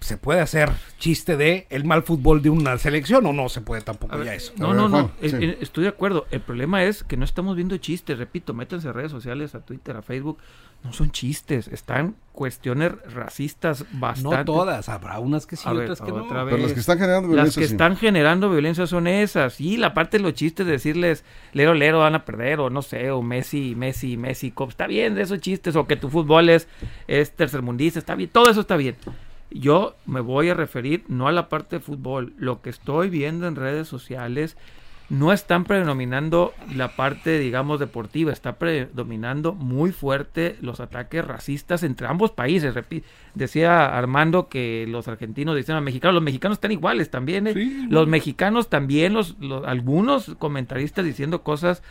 Se 0.04 0.18
puede 0.18 0.40
hacer 0.40 0.70
chiste 0.98 1.36
de 1.38 1.66
el 1.70 1.84
mal 1.84 2.02
fútbol 2.02 2.42
de 2.42 2.50
una 2.50 2.76
selección 2.76 3.24
o 3.24 3.32
no 3.32 3.48
se 3.48 3.62
puede 3.62 3.80
tampoco 3.80 4.16
ver, 4.18 4.26
ya 4.26 4.34
eso. 4.34 4.52
No, 4.56 4.68
ver, 4.68 4.76
no, 4.76 4.88
no. 4.88 4.98
Juan, 5.04 5.12
eh, 5.22 5.30
sí. 5.30 5.36
eh, 5.40 5.58
Estoy 5.62 5.84
de 5.84 5.88
acuerdo. 5.88 6.26
El 6.30 6.40
problema 6.42 6.84
es 6.84 7.04
que 7.04 7.16
no 7.16 7.24
estamos 7.24 7.56
viendo 7.56 7.76
chistes. 7.78 8.18
Repito, 8.18 8.52
métanse 8.52 8.88
a 8.88 8.92
redes 8.92 9.10
sociales, 9.10 9.54
a 9.54 9.60
Twitter, 9.60 9.96
a 9.96 10.02
Facebook. 10.02 10.38
No 10.82 10.92
son 10.92 11.10
chistes. 11.10 11.68
Están 11.68 12.16
cuestiones 12.32 12.92
racistas 13.14 13.86
bastante. 13.92 14.36
No 14.38 14.44
todas, 14.44 14.90
habrá 14.90 15.18
unas 15.20 15.46
que 15.46 15.56
sí, 15.56 15.62
A 15.66 15.72
ver, 15.72 15.84
otras 15.90 16.02
que 16.02 16.12
no. 16.12 16.24
otra 16.24 16.44
Pero 16.44 16.58
las 16.58 16.74
que 16.74 16.80
están 16.80 16.98
generando 16.98 17.28
Las 17.28 17.34
violencia. 17.36 17.60
que 17.62 17.66
sí. 17.68 17.72
están 17.74 17.96
generando 17.96 18.50
violencia 18.50 18.86
son 18.86 19.06
esas. 19.06 19.58
Y 19.62 19.78
la 19.78 19.94
parte 19.94 20.18
de 20.18 20.22
los 20.22 20.34
chistes, 20.34 20.66
decirles, 20.66 21.24
lero, 21.54 21.72
lero, 21.72 22.00
van 22.00 22.14
a 22.14 22.26
perder, 22.26 22.60
o 22.60 22.68
no 22.68 22.82
sé, 22.82 23.10
o 23.10 23.22
Messi, 23.22 23.74
Messi, 23.74 24.18
Messi, 24.18 24.50
Cop. 24.50 24.68
Está 24.68 24.86
bien 24.86 25.14
de 25.14 25.22
esos 25.22 25.40
chistes, 25.40 25.74
o 25.76 25.86
que 25.86 25.96
tu 25.96 26.10
fútbol 26.10 26.50
es, 26.50 26.68
es 27.08 27.30
tercermundista, 27.30 27.98
está 27.98 28.14
bien, 28.14 28.28
todo 28.30 28.50
eso 28.50 28.60
está 28.60 28.76
bien. 28.76 28.96
Yo 29.50 29.94
me 30.06 30.20
voy 30.20 30.48
a 30.48 30.54
referir 30.54 31.04
no 31.08 31.28
a 31.28 31.32
la 31.32 31.48
parte 31.48 31.76
de 31.76 31.80
fútbol, 31.80 32.32
lo 32.38 32.60
que 32.62 32.70
estoy 32.70 33.08
viendo 33.10 33.46
en 33.46 33.56
redes 33.56 33.86
sociales 33.88 34.56
no 35.10 35.32
están 35.34 35.64
predominando 35.64 36.54
la 36.74 36.96
parte, 36.96 37.38
digamos, 37.38 37.78
deportiva, 37.78 38.32
está 38.32 38.54
predominando 38.58 39.52
muy 39.52 39.92
fuerte 39.92 40.56
los 40.62 40.80
ataques 40.80 41.24
racistas 41.24 41.82
entre 41.82 42.06
ambos 42.06 42.30
países. 42.30 42.74
Repi- 42.74 43.02
decía 43.34 43.96
Armando 43.96 44.48
que 44.48 44.86
los 44.88 45.06
argentinos 45.06 45.56
dicen 45.56 45.74
a 45.74 45.78
los 45.78 45.84
mexicanos, 45.84 46.14
los 46.14 46.22
mexicanos 46.22 46.56
están 46.56 46.72
iguales 46.72 47.10
también, 47.10 47.46
¿eh? 47.48 47.52
Sí, 47.52 47.86
los 47.90 48.08
mexicanos 48.08 48.70
también, 48.70 49.12
los, 49.12 49.36
los- 49.40 49.66
algunos 49.66 50.34
comentaristas 50.38 51.04
diciendo 51.04 51.42
cosas 51.42 51.82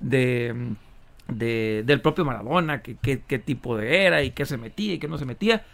de, 0.00 0.52
de- 1.28 1.84
del 1.86 2.00
propio 2.00 2.24
Maradona, 2.24 2.82
que- 2.82 2.96
qué 2.96 3.38
tipo 3.38 3.76
de 3.76 4.04
era 4.06 4.24
y 4.24 4.32
qué 4.32 4.44
se 4.44 4.56
metía 4.56 4.94
y 4.94 4.98
qué 4.98 5.06
no 5.08 5.18
se 5.18 5.24
metía 5.24 5.64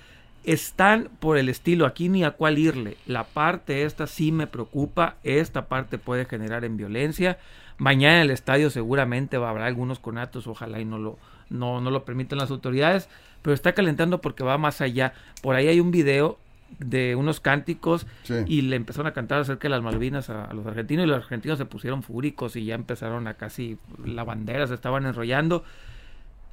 están 0.45 1.09
por 1.21 1.39
el 1.39 1.49
estilo, 1.49 1.87
aquí 1.87 2.09
ni 2.09 2.25
a 2.25 2.33
cuál 2.33 2.59
irle. 2.59 2.97
La 3.07 3.25
parte 3.25 3.85
esta 3.85 4.07
sí 4.07 4.33
me 4.33 4.47
preocupa, 4.47 5.17
esta 5.23 5.67
parte 5.67 5.99
puede 5.99 6.25
generar 6.25 6.65
en 6.65 6.77
violencia. 6.77 7.39
Mañana 7.79 8.17
en 8.17 8.23
el 8.23 8.31
estadio 8.31 8.71
seguramente 8.71 9.39
va, 9.39 9.51
habrá 9.51 9.67
algunos 9.67 9.99
conatos, 9.99 10.47
ojalá 10.47 10.81
y 10.81 10.85
no 10.85 10.99
lo, 10.99 11.19
no, 11.51 11.81
no 11.81 11.91
lo 11.91 12.05
permitan 12.05 12.39
las 12.39 12.51
autoridades, 12.51 13.09
pero 13.43 13.55
está 13.55 13.73
calentando 13.73 14.21
porque 14.21 14.45
va 14.45 14.59
más 14.59 14.81
allá. 14.81 15.15
Por 15.43 15.55
ahí 15.57 15.69
hay 15.69 15.81
un 15.81 15.91
video 15.91 16.39
de 16.79 17.17
unos 17.17 17.39
cánticos 17.41 18.07
Sí. 18.23 18.35
y 18.47 18.63
le 18.63 18.77
empezaron 18.77 19.07
a 19.07 19.13
cantar 19.13 19.41
acerca 19.41 19.67
de 19.69 19.71
las 19.71 19.83
Malvinas 19.83 20.31
a, 20.31 20.47
a 20.47 20.55
los 20.55 20.67
argentinos 20.67 21.05
y 21.05 21.09
los 21.09 21.19
argentinos 21.19 21.59
se 21.59 21.67
pusieron 21.67 22.03
fúricos 22.03 22.57
y 22.57 22.65
ya 22.65 22.75
empezaron 22.75 23.27
a 23.27 23.35
casi 23.35 23.77
la 24.05 24.25
bandera 24.25 24.67
se 24.67 24.75
estaban 24.75 25.05
enrollando. 25.05 25.65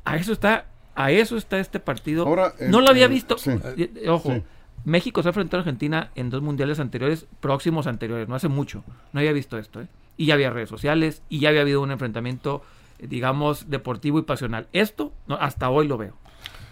A 0.05 0.17
eso 0.17 0.33
está, 0.33 0.65
a 1.01 1.11
eso 1.11 1.37
está 1.37 1.59
este 1.59 1.79
partido. 1.79 2.27
Ahora, 2.27 2.53
el- 2.59 2.71
no 2.71 2.81
lo 2.81 2.89
había 2.89 3.05
el- 3.05 3.11
visto. 3.11 3.37
sí. 3.37 3.51
Eh, 3.77 3.89
eh, 3.95 4.09
Ojo, 4.09 4.33
Sí. 4.33 4.43
México 4.85 5.21
se 5.21 5.29
ha 5.29 5.31
enfrentado 5.31 5.59
a 5.59 5.61
Argentina 5.61 6.11
en 6.15 6.29
dos 6.29 6.41
mundiales 6.41 6.79
anteriores, 6.79 7.25
próximos 7.39 7.87
anteriores, 7.87 8.27
no 8.27 8.35
hace 8.35 8.47
mucho. 8.47 8.83
No 9.13 9.19
había 9.19 9.31
visto 9.33 9.57
esto, 9.57 9.81
¿eh? 9.81 9.87
Y 10.17 10.25
ya 10.27 10.33
había 10.33 10.49
redes 10.49 10.69
sociales, 10.69 11.21
y 11.29 11.39
ya 11.39 11.49
había 11.49 11.61
habido 11.61 11.81
un 11.81 11.91
enfrentamiento, 11.91 12.63
eh, 12.99 13.07
digamos, 13.07 13.69
deportivo 13.69 14.19
y 14.19 14.23
pasional. 14.23 14.67
Esto, 14.73 15.13
no, 15.27 15.35
hasta 15.35 15.69
hoy 15.69 15.87
lo 15.87 15.97
veo. 15.97 16.13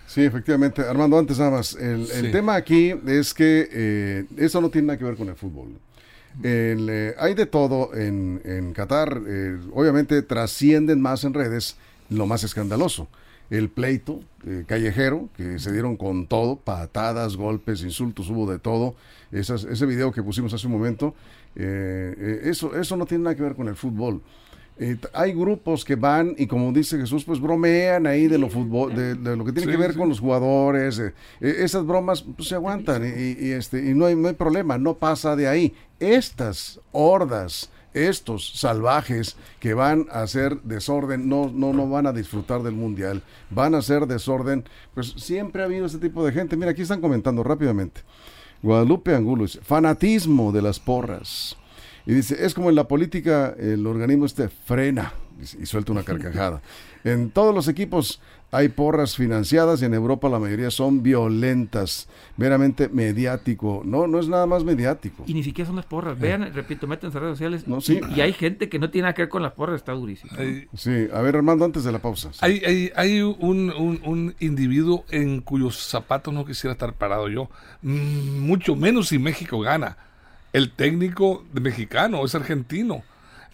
Sí, 0.07 0.24
efectivamente. 0.24 0.81
Armando, 0.81 1.17
antes 1.17 1.38
nada 1.39 1.51
más. 1.51 1.74
El, 1.75 2.31
tema 2.31 2.55
aquí 2.55 2.93
es 3.07 3.34
que 3.34 3.67
eh, 3.72 4.25
eso 4.38 4.62
no 4.62 4.69
tiene 4.69 4.88
nada 4.88 4.98
que 5.00 5.03
ver 5.05 5.15
con 5.15 5.27
el 5.29 5.36
fútbol. 5.36 5.69
El, 6.43 6.88
eh, 6.89 7.15
hay 7.19 7.34
de 7.34 7.46
todo 7.46 7.93
en, 7.96 8.41
en 8.46 8.74
Qatar. 8.74 9.22
eh, 9.27 9.57
obviamente 9.74 10.22
trascienden 10.22 11.01
más 11.01 11.24
en 11.24 11.34
redes 11.34 11.77
lo 12.10 12.25
más 12.25 12.43
escandaloso. 12.43 13.07
El 13.50 13.70
pleito 13.70 14.20
eh, 14.46 14.63
callejero, 14.68 15.30
que 15.36 15.58
se 15.60 15.72
dieron 15.72 15.96
con 15.98 16.27
todo, 16.27 16.58
patadas, 16.58 17.38
golpes, 17.38 17.82
insultos, 17.84 18.30
hubo 18.30 18.50
de 18.51 18.60
todo. 18.60 18.96
Esas- 19.32 19.63
ese 19.63 19.86
video 19.86 20.12
que 20.12 20.22
pusimos 20.24 20.54
hace 20.54 20.68
un 20.68 20.74
momento, 20.74 21.16
eh, 21.56 22.13
eh, 22.18 22.42
eso, 22.50 22.75
eso 22.77 22.98
no 22.98 23.06
tiene 23.06 23.24
nada 23.24 23.36
que 23.36 23.44
ver 23.44 23.56
con 23.56 23.68
el 23.68 23.75
fútbol. 23.75 24.22
Eh, 24.80 24.96
hay 25.13 25.34
grupos 25.34 25.84
que 25.84 25.96
van 25.96 26.36
y 26.38 26.46
como 26.46 26.72
dice 26.72 27.00
Jesús, 27.00 27.25
pues 27.25 27.39
bromean 27.39 28.06
ahí 28.06 28.27
de 28.27 28.38
lo 28.38 28.48
fútbol, 28.48 28.94
de, 28.96 29.16
de 29.16 29.36
lo 29.36 29.44
que 29.44 29.51
tiene 29.51 29.66
Sí, 29.66 29.72
que 29.72 29.77
ver 29.82 29.94
sí. 29.94 29.98
con 29.98 30.08
los 30.10 30.20
jugadores. 30.20 31.00
eh, 31.00 31.13
esas 31.42 31.84
bromas 31.86 32.22
pues, 32.22 32.50
se 32.50 32.56
aguantan 32.56 33.04
y, 33.04 33.08
y- 33.08 33.48
y, 33.48 33.51
este 33.54 33.84
y 33.89 33.96
no 33.96 34.06
hay, 34.06 34.16
no 34.16 34.27
hay 34.27 34.36
problema, 34.36 34.77
no 34.77 34.94
pasa 34.98 35.36
de 35.36 35.48
ahí. 35.48 35.74
Estas 36.00 36.80
hordas, 36.92 37.72
estos 37.98 38.51
salvajes 38.60 39.36
que 39.60 39.74
van 39.74 40.06
a 40.12 40.22
hacer 40.22 40.62
desorden, 40.62 41.27
no, 41.27 41.50
no, 41.54 41.74
no 41.74 41.89
van 41.89 42.06
a 42.06 42.13
disfrutar 42.13 42.62
del 42.63 42.74
mundial, 42.74 43.24
van 43.50 43.74
a 43.74 43.80
hacer 43.80 44.06
desorden. 44.06 44.63
Pues 44.94 45.13
siempre 45.18 45.62
ha 45.62 45.66
habido 45.66 45.86
este 45.86 45.98
tipo 45.98 46.25
de 46.25 46.32
gente. 46.32 46.56
Mira, 46.56 46.72
aquí 46.72 46.84
están 46.84 47.01
comentando 47.01 47.44
rápidamente. 47.44 48.01
Guadalupe 48.62 49.16
Angulo 49.16 49.44
dice, 49.44 49.62
fanatismo 49.62 50.51
de 50.51 50.62
las 50.62 50.80
porras. 50.80 51.58
Y 52.06 52.13
dice, 52.13 52.46
es 52.46 52.54
como 52.54 52.70
en 52.70 52.75
la 52.75 52.88
política, 52.88 53.54
el 53.60 53.86
organismo 53.86 54.25
este 54.25 54.48
frena 54.48 55.13
y 55.60 55.66
suelta 55.66 55.92
una 55.92 56.04
carcajada. 56.06 56.62
En 57.04 57.32
todos 57.32 57.54
los 57.54 57.68
equipos 57.68 58.22
hay 58.50 58.70
porras 58.70 59.16
financiadas 59.18 59.82
y 59.82 59.86
en 59.86 59.94
Europa 59.94 60.30
la 60.30 60.39
mayoría 60.39 60.72
son 60.72 61.04
violentas, 61.04 62.08
meramente 62.38 62.88
mediático. 62.89 63.82
No, 63.86 64.08
no 64.08 64.20
es 64.20 64.27
nada 64.30 64.46
más 64.46 64.63
mediático. 64.63 65.24
Y 65.27 65.34
ni 65.34 65.44
siquiera 65.44 65.68
son 65.68 65.75
las 65.75 65.86
porras. 65.86 66.18
Vean, 66.18 66.54
repito, 66.54 66.88
métanse 66.88 67.18
a 67.18 67.22
redes 67.22 67.34
sociales. 67.34 67.68
No, 67.68 67.82
sí. 67.82 68.00
y, 68.12 68.20
y 68.20 68.22
hay 68.22 68.32
gente 68.34 68.70
que 68.70 68.80
no 68.80 68.89
tiene 68.89 69.04
nada 69.04 69.13
que 69.16 69.24
ver 69.24 69.30
con 69.30 69.44
las 69.44 69.51
porras, 69.51 69.75
está 69.75 69.92
durísimo. 69.92 70.32
Hay, 70.38 70.68
Sí, 70.75 71.08
a 71.13 71.22
ver 71.22 71.36
Armando, 71.36 71.66
antes 71.66 71.84
de 71.84 71.92
la 71.92 72.00
pausa. 72.00 72.32
Sí. 72.32 72.39
hay, 72.42 72.62
hay- 72.66 72.92
hay 72.96 73.22
un, 73.22 73.72
un- 73.77 74.00
un 74.06 74.36
individuo 74.39 75.04
en 75.10 75.42
cuyos 75.42 75.77
zapatos 75.77 76.34
no 76.34 76.46
quisiera 76.46 76.72
estar 76.74 76.94
parado 76.94 77.27
yo, 77.30 77.50
Mm, 77.82 78.39
mucho 78.39 78.75
menos 78.75 79.10
si 79.10 79.20
México 79.20 79.60
gana. 79.60 79.98
El 80.54 80.72
técnico 80.72 81.44
de 81.54 81.60
mexicano 81.62 82.24
es 82.25 82.34
argentino. 82.34 83.04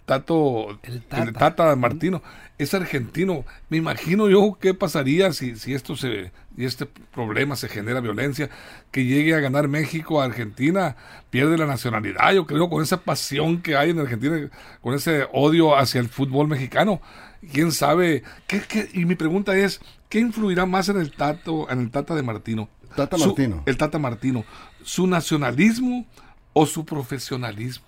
Tato, 0.06 0.78
El 0.82 1.02
el 1.12 1.32
Tata. 1.32 1.76
Martino 1.76 2.22
es 2.58 2.74
argentino. 2.74 3.44
Me 3.70 3.78
imagino 3.78 4.28
yo 4.28 4.58
qué 4.60 4.74
pasaría 4.74 5.32
si, 5.32 5.56
si 5.56 5.72
esto 5.74 5.96
se 5.96 6.30
y 6.56 6.64
este 6.66 6.86
problema 6.86 7.56
se 7.56 7.68
genera 7.68 8.00
violencia, 8.00 8.48
que 8.92 9.04
llegue 9.04 9.34
a 9.34 9.40
ganar 9.40 9.66
México 9.66 10.20
a 10.20 10.26
Argentina, 10.26 10.94
pierde 11.30 11.58
la 11.58 11.66
nacionalidad, 11.66 12.32
yo 12.32 12.46
creo, 12.46 12.68
con 12.70 12.80
esa 12.82 13.00
pasión 13.00 13.60
que 13.60 13.76
hay 13.76 13.90
en 13.90 13.98
Argentina, 13.98 14.36
con 14.80 14.94
ese 14.94 15.26
odio 15.32 15.76
hacia 15.76 16.00
el 16.00 16.08
fútbol 16.08 16.46
mexicano. 16.46 17.00
¿Quién 17.52 17.72
sabe? 17.72 18.22
¿Qué, 18.46 18.60
qué? 18.68 18.88
Y 18.94 19.04
mi 19.04 19.16
pregunta 19.16 19.56
es, 19.56 19.80
¿qué 20.08 20.20
influirá 20.20 20.64
más 20.64 20.88
en 20.90 20.98
el 21.00 21.10
Tato, 21.10 21.68
en 21.70 21.80
el 21.80 21.90
Tata 21.90 22.14
de 22.14 22.22
Martino? 22.22 22.68
Tata 22.94 23.18
Su- 23.18 23.26
Martino. 23.26 23.62
el 23.66 23.76
Tata 23.76 23.98
Martino. 23.98 24.44
¿Su 24.84 25.06
nacionalismo 25.08 26.06
o 26.52 26.66
su 26.66 26.84
profesionalismo? 26.84 27.86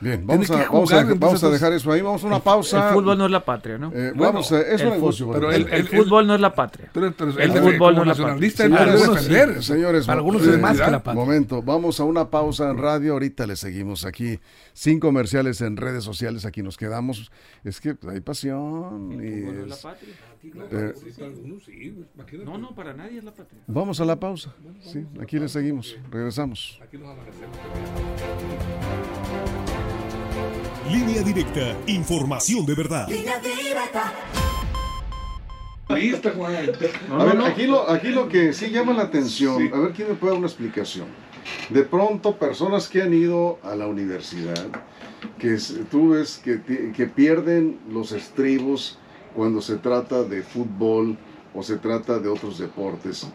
Bien, 0.00 0.26
vamos, 0.26 0.50
a, 0.50 0.56
vamos, 0.70 0.92
a, 0.94 1.04
vamos 1.04 1.44
a 1.44 1.50
dejar 1.50 1.72
eso 1.74 1.92
ahí. 1.92 2.00
Vamos 2.00 2.24
a 2.24 2.26
una 2.26 2.40
pausa. 2.40 2.88
El 2.88 2.94
fútbol 2.94 3.18
no 3.18 3.26
es 3.26 3.30
la 3.30 3.44
patria, 3.44 3.76
¿no? 3.76 3.88
Eh, 3.88 4.12
Bueno, 4.14 4.32
vamos 4.32 4.50
a, 4.52 4.60
es 4.62 4.80
el 4.80 4.86
un 4.88 4.92
negocio. 4.94 5.30
pero 5.30 5.50
el, 5.52 5.62
él- 5.62 5.68
el 5.72 5.88
fútbol 5.88 6.26
no 6.26 6.34
es 6.34 6.40
la 6.40 6.54
patria. 6.54 6.88
Pero, 6.92 7.12
pero 7.12 7.38
El 7.38 7.52
debe- 7.52 7.72
fútbol 7.74 7.94
no 7.96 8.02
es 8.10 8.18
la 8.18 8.26
patria. 8.28 8.50
Señores, 8.50 9.00
defender. 9.08 9.62
Señores, 9.62 10.06
Para 10.06 10.18
algunos 10.20 10.46
eh, 10.46 10.50
es 10.54 10.58
más 10.60 10.80
que 10.80 10.90
la 10.90 11.02
patria. 11.02 11.14
Momento, 11.24 11.62
vamos 11.62 12.00
a 12.00 12.04
una 12.04 12.30
pausa 12.30 12.70
en 12.70 12.78
radio, 12.78 13.12
ahorita 13.12 13.46
le 13.46 13.56
seguimos 13.56 14.06
aquí, 14.06 14.38
sin 14.72 15.00
comerciales 15.00 15.60
en 15.60 15.76
redes 15.76 16.02
sociales, 16.02 16.46
aquí 16.46 16.62
nos 16.62 16.78
quedamos, 16.78 17.30
es 17.62 17.78
que 17.80 17.94
pues, 17.94 18.14
hay 18.14 18.20
pasión 18.20 19.20
y 19.22 19.70
es- 19.70 19.86
eh, 20.72 20.94
No, 22.44 22.56
no, 22.56 22.74
para 22.74 22.94
nadie 22.94 23.18
es 23.18 23.24
la 23.24 23.32
patria. 23.34 23.60
vamos 23.66 24.00
a 24.00 24.04
la 24.06 24.18
pausa, 24.18 24.54
sí, 24.80 25.04
aquí 25.20 25.38
le 25.38 25.48
seguimos, 25.48 25.98
regresamos. 26.10 26.80
Línea 30.90 31.22
directa, 31.22 31.76
información 31.86 32.66
de 32.66 32.74
verdad. 32.74 33.08
Lista, 35.88 36.32
Juan. 36.36 36.54
a 36.54 37.24
ver, 37.24 37.40
Aquí, 37.42 37.66
lo, 37.66 37.90
aquí 37.90 38.08
lo 38.08 38.28
que 38.28 38.52
sí 38.52 38.70
llama 38.70 38.92
la 38.92 39.02
atención, 39.02 39.70
a 39.72 39.78
ver 39.80 39.92
quién 39.92 40.08
me 40.08 40.14
puede 40.14 40.32
dar 40.32 40.38
una 40.38 40.46
explicación. 40.48 41.06
De 41.68 41.82
pronto, 41.82 42.36
personas 42.36 42.88
que 42.88 43.02
han 43.02 43.12
ido 43.12 43.58
a 43.62 43.74
la 43.74 43.86
universidad, 43.86 44.66
que 45.38 45.58
tú 45.90 46.10
ves 46.10 46.40
que 46.44 47.06
pierden 47.06 47.80
los 47.90 48.12
estribos 48.12 48.98
cuando 49.34 49.60
se 49.60 49.76
trata 49.76 50.22
de 50.22 50.42
fútbol 50.42 51.16
o 51.54 51.62
se 51.62 51.76
trata 51.78 52.18
de 52.20 52.28
otros 52.28 52.58
deportes. 52.58 53.26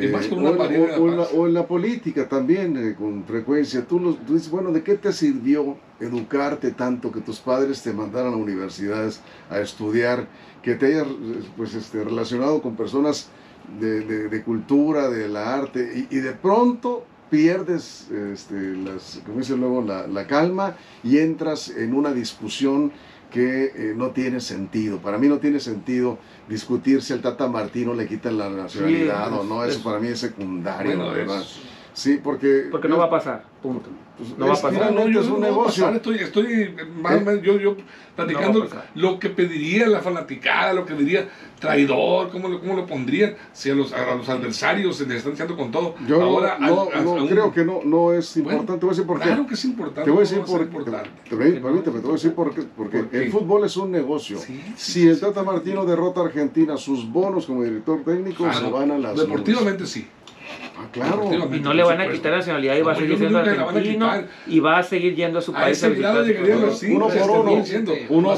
Y 0.00 0.06
más 0.08 0.26
con 0.28 0.38
Eh, 0.38 0.50
una 0.50 0.50
o, 0.98 1.08
en 1.08 1.16
la, 1.16 1.22
o 1.24 1.46
en 1.46 1.54
la 1.54 1.66
política 1.66 2.28
también, 2.28 2.76
eh, 2.76 2.94
con 2.96 3.24
frecuencia. 3.24 3.84
Tú, 3.86 4.00
los- 4.00 4.18
tú 4.24 4.34
dices, 4.34 4.50
bueno, 4.50 4.72
¿de 4.72 4.82
qué 4.82 4.94
te 4.94 5.12
sirvió 5.12 5.76
educarte 6.00 6.70
tanto 6.70 7.12
que 7.12 7.20
tus 7.20 7.38
padres 7.38 7.82
te 7.82 7.92
mandaran 7.92 8.32
a 8.32 8.36
universidades 8.36 9.20
a 9.50 9.60
estudiar, 9.60 10.26
que 10.62 10.74
te 10.74 10.86
hayas 10.86 11.06
eh, 11.06 11.42
pues, 11.56 11.74
este, 11.74 12.02
relacionado 12.02 12.62
con 12.62 12.76
personas 12.76 13.28
de, 13.78 14.00
de- 14.00 14.28
de 14.28 14.42
cultura, 14.42 15.10
de 15.10 15.28
la 15.28 15.54
arte, 15.54 16.06
y, 16.10 16.16
y 16.16 16.20
de 16.20 16.32
pronto 16.32 17.04
pierdes 17.28 18.10
este, 18.32 18.54
las, 18.76 19.20
como 19.24 19.38
dice 19.38 19.56
luego, 19.56 19.82
la, 19.82 20.06
la 20.06 20.26
calma 20.26 20.76
y 21.04 21.18
entras 21.18 21.68
en 21.70 21.94
una 21.94 22.12
discusión 22.12 22.90
que 23.30 23.64
eh, 23.74 23.94
no 23.96 24.10
tiene 24.10 24.40
sentido. 24.40 24.98
Para 24.98 25.16
mí 25.18 25.28
no 25.28 25.38
tiene 25.38 25.60
sentido 25.60 26.18
discutir 26.48 27.00
si 27.02 27.12
al 27.12 27.20
Tata 27.22 27.46
Martino 27.48 27.94
le 27.94 28.06
quitan 28.06 28.36
la 28.36 28.50
nacionalidad 28.50 29.28
Sí, 29.30 29.36
o 29.40 29.44
no. 29.44 29.64
Eso 29.64 29.78
es- 29.78 29.84
para 29.84 29.98
mí 30.00 30.08
es 30.08 30.18
secundario, 30.18 30.96
Bueno, 30.96 31.06
la 31.06 31.12
verdad. 31.16 31.40
es- 31.40 31.60
Sí, 31.92 32.20
porque... 32.22 32.68
Porque 32.70 32.88
no 32.88 32.96
va 32.98 33.04
a 33.06 33.10
pasar, 33.10 33.44
punto. 33.62 33.88
Pues, 34.16 34.36
no 34.36 34.46
va 34.46 34.52
a 34.52 34.54
pasar. 34.54 34.72
finalmente 34.72 35.12
yo 35.14 35.20
es 35.20 35.26
un 35.28 35.32
no 35.34 35.40
va 35.40 35.46
a 35.46 35.50
negocio. 35.50 35.84
pasar, 35.84 35.96
estoy, 35.96 36.16
estoy 36.16 36.74
más 37.00 37.24
menos, 37.24 37.42
yo, 37.42 37.58
yo 37.58 37.74
platicando 38.14 38.64
No 38.64 38.68
lo 38.94 39.18
que 39.18 39.30
pediría 39.30 39.86
la 39.88 40.00
fanaticada, 40.00 40.74
lo 40.74 40.84
que 40.84 40.92
diría 40.92 41.26
traidor, 41.58 42.30
cómo 42.30 42.48
lo, 42.48 42.60
cómo 42.60 42.74
lo 42.76 42.86
pondrían, 42.86 43.34
si 43.52 43.70
a 43.70 43.74
los, 43.74 43.92
a 43.94 44.14
los 44.14 44.28
adversarios 44.28 44.96
se 44.96 45.06
les 45.06 45.18
están 45.18 45.32
echando 45.32 45.56
con 45.56 45.70
todo. 45.70 45.94
Yo 46.06 46.20
Ahora, 46.22 46.58
no, 46.58 46.82
al- 46.90 46.98
al- 46.98 47.04
no 47.04 47.12
un- 47.12 47.28
creo 47.28 47.52
que 47.52 47.64
no, 47.64 47.80
no 47.84 48.12
es 48.12 48.34
Bueno, 48.42 48.60
importante. 48.60 48.80
te 48.80 48.86
voy 48.86 48.90
a 48.90 48.94
decir 48.96 49.06
por 49.06 49.18
qué. 49.18 49.24
Claro 49.24 49.46
que 49.46 49.54
es 49.54 49.64
importante. 49.64 50.02
Te 50.04 50.10
voy 50.10 50.18
a 50.18 50.20
decir 50.20 50.38
¿cómo 50.40 50.52
va 50.52 50.58
por 50.58 50.66
importante? 50.66 51.10
te- 51.24 51.30
te- 51.36 51.60
Permíteme, 51.60 51.96
te 51.98 52.02
voy 52.02 52.10
a 52.10 52.14
decir 52.14 52.34
por 52.34 52.54
qué. 52.54 52.62
Porque 52.76 52.98
¿Por 52.98 53.08
qué? 53.08 53.22
el 53.24 53.30
fútbol 53.32 53.64
es 53.64 53.76
un 53.78 53.90
negocio. 53.90 54.38
Sí, 54.38 54.60
sí, 54.76 54.92
si 55.02 55.08
el 55.08 55.18
Tata 55.20 55.42
Martino 55.42 55.84
derrota 55.86 56.20
a 56.20 56.24
Argentina, 56.24 56.76
sus 56.76 57.10
bonos 57.10 57.46
como 57.46 57.62
director 57.62 58.02
técnico 58.04 58.50
se 58.52 58.62
no. 58.62 58.70
van 58.70 58.90
a 58.90 58.98
las 58.98 59.16
Deportivamente 59.16 59.86
sí. 59.86 60.06
Ah, 60.78 60.88
claro. 60.92 61.30
Y 61.54 61.60
no 61.60 61.74
le 61.74 61.82
por 61.82 61.92
van 61.96 62.00
a 62.08 62.10
quitar 62.10 62.32
la 62.32 62.38
nacionalidad 62.38 62.76
y 62.76 62.82
va 62.82 62.92
a 62.92 62.94
seguir 62.94 63.18
siendo 63.18 63.38
argentino 63.38 64.10
y 64.46 64.60
va 64.60 64.78
a 64.78 64.82
seguir 64.82 65.14
yendo 65.14 65.38
a 65.38 65.42
su 65.42 65.50
A 65.52 65.60
país 65.60 65.82
visitar 65.82 66.14
uno 66.16 66.70
simples, 66.72 67.26
por 67.26 67.30
uno. 67.30 67.64
Uno, 68.08 68.34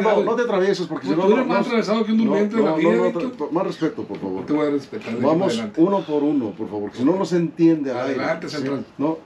grado. 0.00 0.24
no 0.24 0.34
te 0.34 0.42
atravieses 0.42 0.86
porque 0.86 1.06
si 1.06 1.14
Pues 1.14 1.18
no, 1.24 1.26
tú 1.26 1.34
eres 1.34 1.46
más 1.46 1.66
atravesado 1.66 2.04
que 2.04 2.12
un 2.12 2.18
durmiente 2.18 2.56
la 2.56 2.74
vida, 2.74 3.12
más 3.50 3.66
respeto, 3.66 4.02
por 4.04 4.18
favor. 4.18 4.46
Te 4.46 4.52
voy 4.54 4.66
a 4.66 4.70
respetar. 4.70 5.12
de 5.12 5.18
ahí 5.18 5.24
Vamos 5.24 5.62
uno 5.76 6.00
por 6.00 6.22
uno, 6.22 6.50
por 6.52 6.68
favor, 6.70 6.90
si 6.94 7.04
no, 7.04 7.16
no 7.16 7.24
se 7.24 7.36
entiende. 7.36 7.90
Adelante. 7.92 8.48
Central. 8.48 8.84
No, 8.96 9.18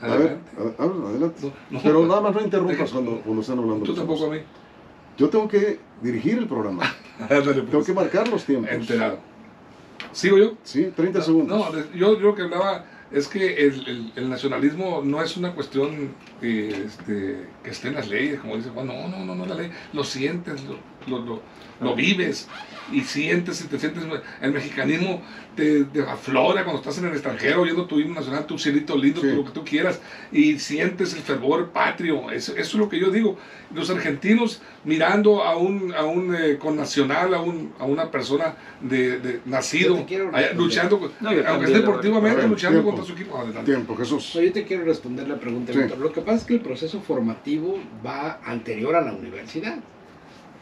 a 0.00 0.06
ver, 0.06 0.14
Adelante. 0.14 0.50
a- 0.78 0.82
a- 0.82 1.08
adelante. 1.10 1.40
No, 1.42 1.52
no, 1.70 1.80
Pero 1.82 1.94
pues, 1.96 2.08
nada 2.08 2.20
más 2.20 2.34
no 2.34 2.40
interrumpas 2.42 2.90
cuando, 2.90 3.20
cuando 3.22 3.40
están 3.42 3.58
hablando. 3.58 3.84
Tú 3.84 3.94
tampoco 3.94 4.26
a 4.26 4.30
mí. 4.30 4.38
Yo 5.18 5.28
tengo 5.28 5.48
que 5.48 5.78
dirigir 6.00 6.38
el 6.38 6.46
programa. 6.46 6.82
Tengo 7.28 7.64
pues. 7.70 7.86
que 7.86 7.92
marcar 7.92 8.28
los 8.28 8.44
tiempos. 8.44 8.70
Enterado. 8.72 9.18
¿Sigo 10.12 10.38
yo? 10.38 10.58
Sí, 10.62 10.92
30 10.94 11.22
segundos. 11.22 11.56
No, 11.58 11.72
yo, 11.94 12.14
yo 12.14 12.20
lo 12.20 12.34
que 12.34 12.42
hablaba 12.42 12.84
es 13.10 13.28
que 13.28 13.54
el, 13.66 13.86
el- 13.88 14.12
el 14.16 14.28
nacionalismo 14.30 15.02
no 15.04 15.22
es 15.22 15.36
una 15.36 15.54
cuestión 15.54 16.16
eh, 16.40 16.84
este, 16.86 17.48
que 17.62 17.70
esté 17.70 17.88
en 17.88 17.94
las 17.94 18.08
leyes, 18.08 18.40
como 18.40 18.56
dice 18.56 18.70
Juan. 18.70 18.86
No, 18.86 19.08
no, 19.08 19.24
no, 19.24 19.34
no 19.34 19.44
es 19.44 19.48
la 19.50 19.56
ley. 19.56 19.70
Lo 19.92 20.04
sientes, 20.04 20.64
lo, 20.64 20.76
lo, 21.10 21.18
lo- 21.24 21.42
lo 21.80 21.94
vives 21.94 22.46
y 22.92 23.00
sientes 23.02 23.62
y 23.64 23.68
te 23.68 23.78
sientes. 23.78 24.02
El 24.42 24.52
mexicanismo 24.52 25.22
te, 25.56 25.84
te 25.84 26.02
aflora 26.02 26.62
cuando 26.64 26.80
estás 26.82 26.98
en 26.98 27.06
el 27.06 27.12
extranjero 27.12 27.62
viendo 27.62 27.86
tu 27.86 27.98
himno 27.98 28.16
nacional, 28.16 28.44
tu 28.46 28.58
cielito 28.58 28.98
lindo, 28.98 29.22
Sí. 29.22 29.28
tu- 29.30 29.36
lo 29.36 29.44
que 29.46 29.50
tú 29.52 29.64
quieras 29.64 29.98
y 30.30 30.58
sientes 30.58 31.14
el 31.14 31.20
fervor 31.22 31.70
patrio. 31.70 32.30
Eso, 32.30 32.52
eso 32.52 32.60
es 32.60 32.74
lo 32.74 32.88
que 32.90 32.98
yo 33.00 33.10
digo. 33.10 33.38
Los 33.74 33.88
argentinos 33.88 34.60
mirando 34.84 35.42
a 35.42 35.56
un, 35.56 35.94
a 35.94 36.04
un 36.04 36.34
eh, 36.34 36.58
connacional, 36.58 37.32
a, 37.32 37.40
un, 37.40 37.72
a 37.78 37.84
una 37.86 38.10
persona 38.10 38.56
de, 38.82 39.18
de- 39.18 39.40
nacido, 39.46 40.04
quiero 40.06 40.36
allá, 40.36 40.52
luchando, 40.52 40.98
No, 41.20 41.28
aunque 41.30 41.42
también, 41.42 41.64
esté 41.70 41.80
deportivamente, 41.80 42.40
ver, 42.42 42.48
luchando 42.50 42.80
tiempo. 42.80 42.90
contra 42.96 43.06
su 43.06 43.18
equipo. 43.18 43.38
Adelante. 43.38 43.72
Tiempo, 43.72 43.96
Jesús. 43.96 44.32
No, 44.34 44.42
yo 44.42 44.52
te 44.52 44.64
quiero 44.64 44.84
responder 44.84 45.26
la 45.28 45.36
pregunta, 45.40 45.72
Sí. 45.72 45.78
Víctor. 45.78 45.98
Lo 45.98 46.12
que 46.12 46.20
pasa 46.20 46.36
es 46.38 46.44
que 46.44 46.54
el 46.54 46.60
proceso 46.60 47.00
formativo 47.00 47.78
va 48.04 48.38
anterior 48.44 48.94
a 48.96 49.00
la 49.00 49.12
universidad. 49.14 49.78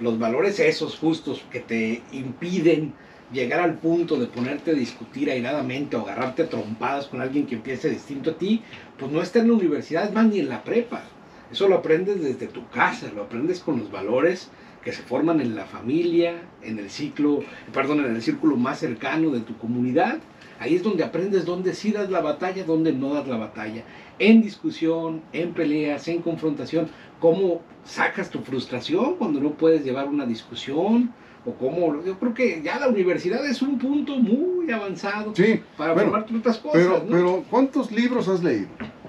Los 0.00 0.18
valores 0.18 0.60
esos 0.60 0.96
justos 0.96 1.42
que 1.50 1.60
te 1.60 2.02
impiden 2.12 2.94
llegar 3.32 3.60
al 3.60 3.78
punto 3.78 4.18
de 4.18 4.26
ponerte 4.26 4.70
a 4.70 4.74
discutir 4.74 5.30
airadamente 5.30 5.96
o 5.96 6.02
agarrarte 6.02 6.44
trompadas 6.44 7.06
con 7.06 7.20
alguien 7.20 7.46
que 7.46 7.56
empiece 7.56 7.90
distinto 7.90 8.30
a 8.30 8.38
ti, 8.38 8.62
pues 8.96 9.10
no 9.10 9.20
está 9.20 9.40
en 9.40 9.48
la 9.48 9.54
universidad, 9.54 10.12
más 10.12 10.26
ni 10.26 10.40
en 10.40 10.48
la 10.48 10.62
prepa. 10.62 11.02
Eso 11.50 11.68
lo 11.68 11.76
aprendes 11.76 12.22
desde 12.22 12.46
tu 12.46 12.68
casa, 12.68 13.10
lo 13.14 13.22
aprendes 13.22 13.60
con 13.60 13.78
los 13.78 13.90
valores 13.90 14.48
que 14.84 14.92
se 14.92 15.02
forman 15.02 15.40
en 15.40 15.56
la 15.56 15.66
familia, 15.66 16.34
en 16.62 16.78
el 16.78 16.90
ciclo, 16.90 17.42
perdón, 17.72 18.04
en 18.04 18.14
el 18.14 18.22
círculo 18.22 18.56
más 18.56 18.78
cercano 18.78 19.30
de 19.30 19.40
tu 19.40 19.56
comunidad. 19.58 20.18
Ahí 20.60 20.74
es 20.74 20.82
donde 20.82 21.04
aprendes 21.04 21.44
dónde 21.44 21.72
sí 21.74 21.92
das 21.92 22.10
la 22.10 22.20
batalla, 22.20 22.64
dónde 22.64 22.92
no 22.92 23.14
das 23.14 23.28
la 23.28 23.36
batalla. 23.36 23.84
En 24.18 24.42
discusión, 24.42 25.22
en 25.32 25.52
peleas, 25.54 26.08
en 26.08 26.20
confrontación, 26.22 26.88
cómo 27.20 27.62
sacas 27.84 28.28
tu 28.30 28.40
frustración 28.40 29.14
cuando 29.16 29.40
no 29.40 29.52
puedes 29.52 29.84
llevar 29.84 30.08
una 30.08 30.26
discusión 30.26 31.12
o 31.46 31.52
cómo 31.54 32.02
yo 32.04 32.18
creo 32.18 32.34
que 32.34 32.60
ya 32.62 32.78
la 32.80 32.88
universidad 32.88 33.46
es 33.46 33.62
un 33.62 33.78
punto 33.78 34.16
muy 34.16 34.70
avanzado 34.70 35.32
Sí, 35.34 35.60
para 35.76 35.92
bueno, 35.94 36.10
formarte 36.10 36.36
otras 36.36 36.58
cosas. 36.58 36.82
pero, 36.82 36.98
¿no? 37.04 37.10
pero 37.10 37.44
¿cuántos 37.48 37.92
libros 37.92 38.26
has 38.28 38.42
leído? 38.42 38.68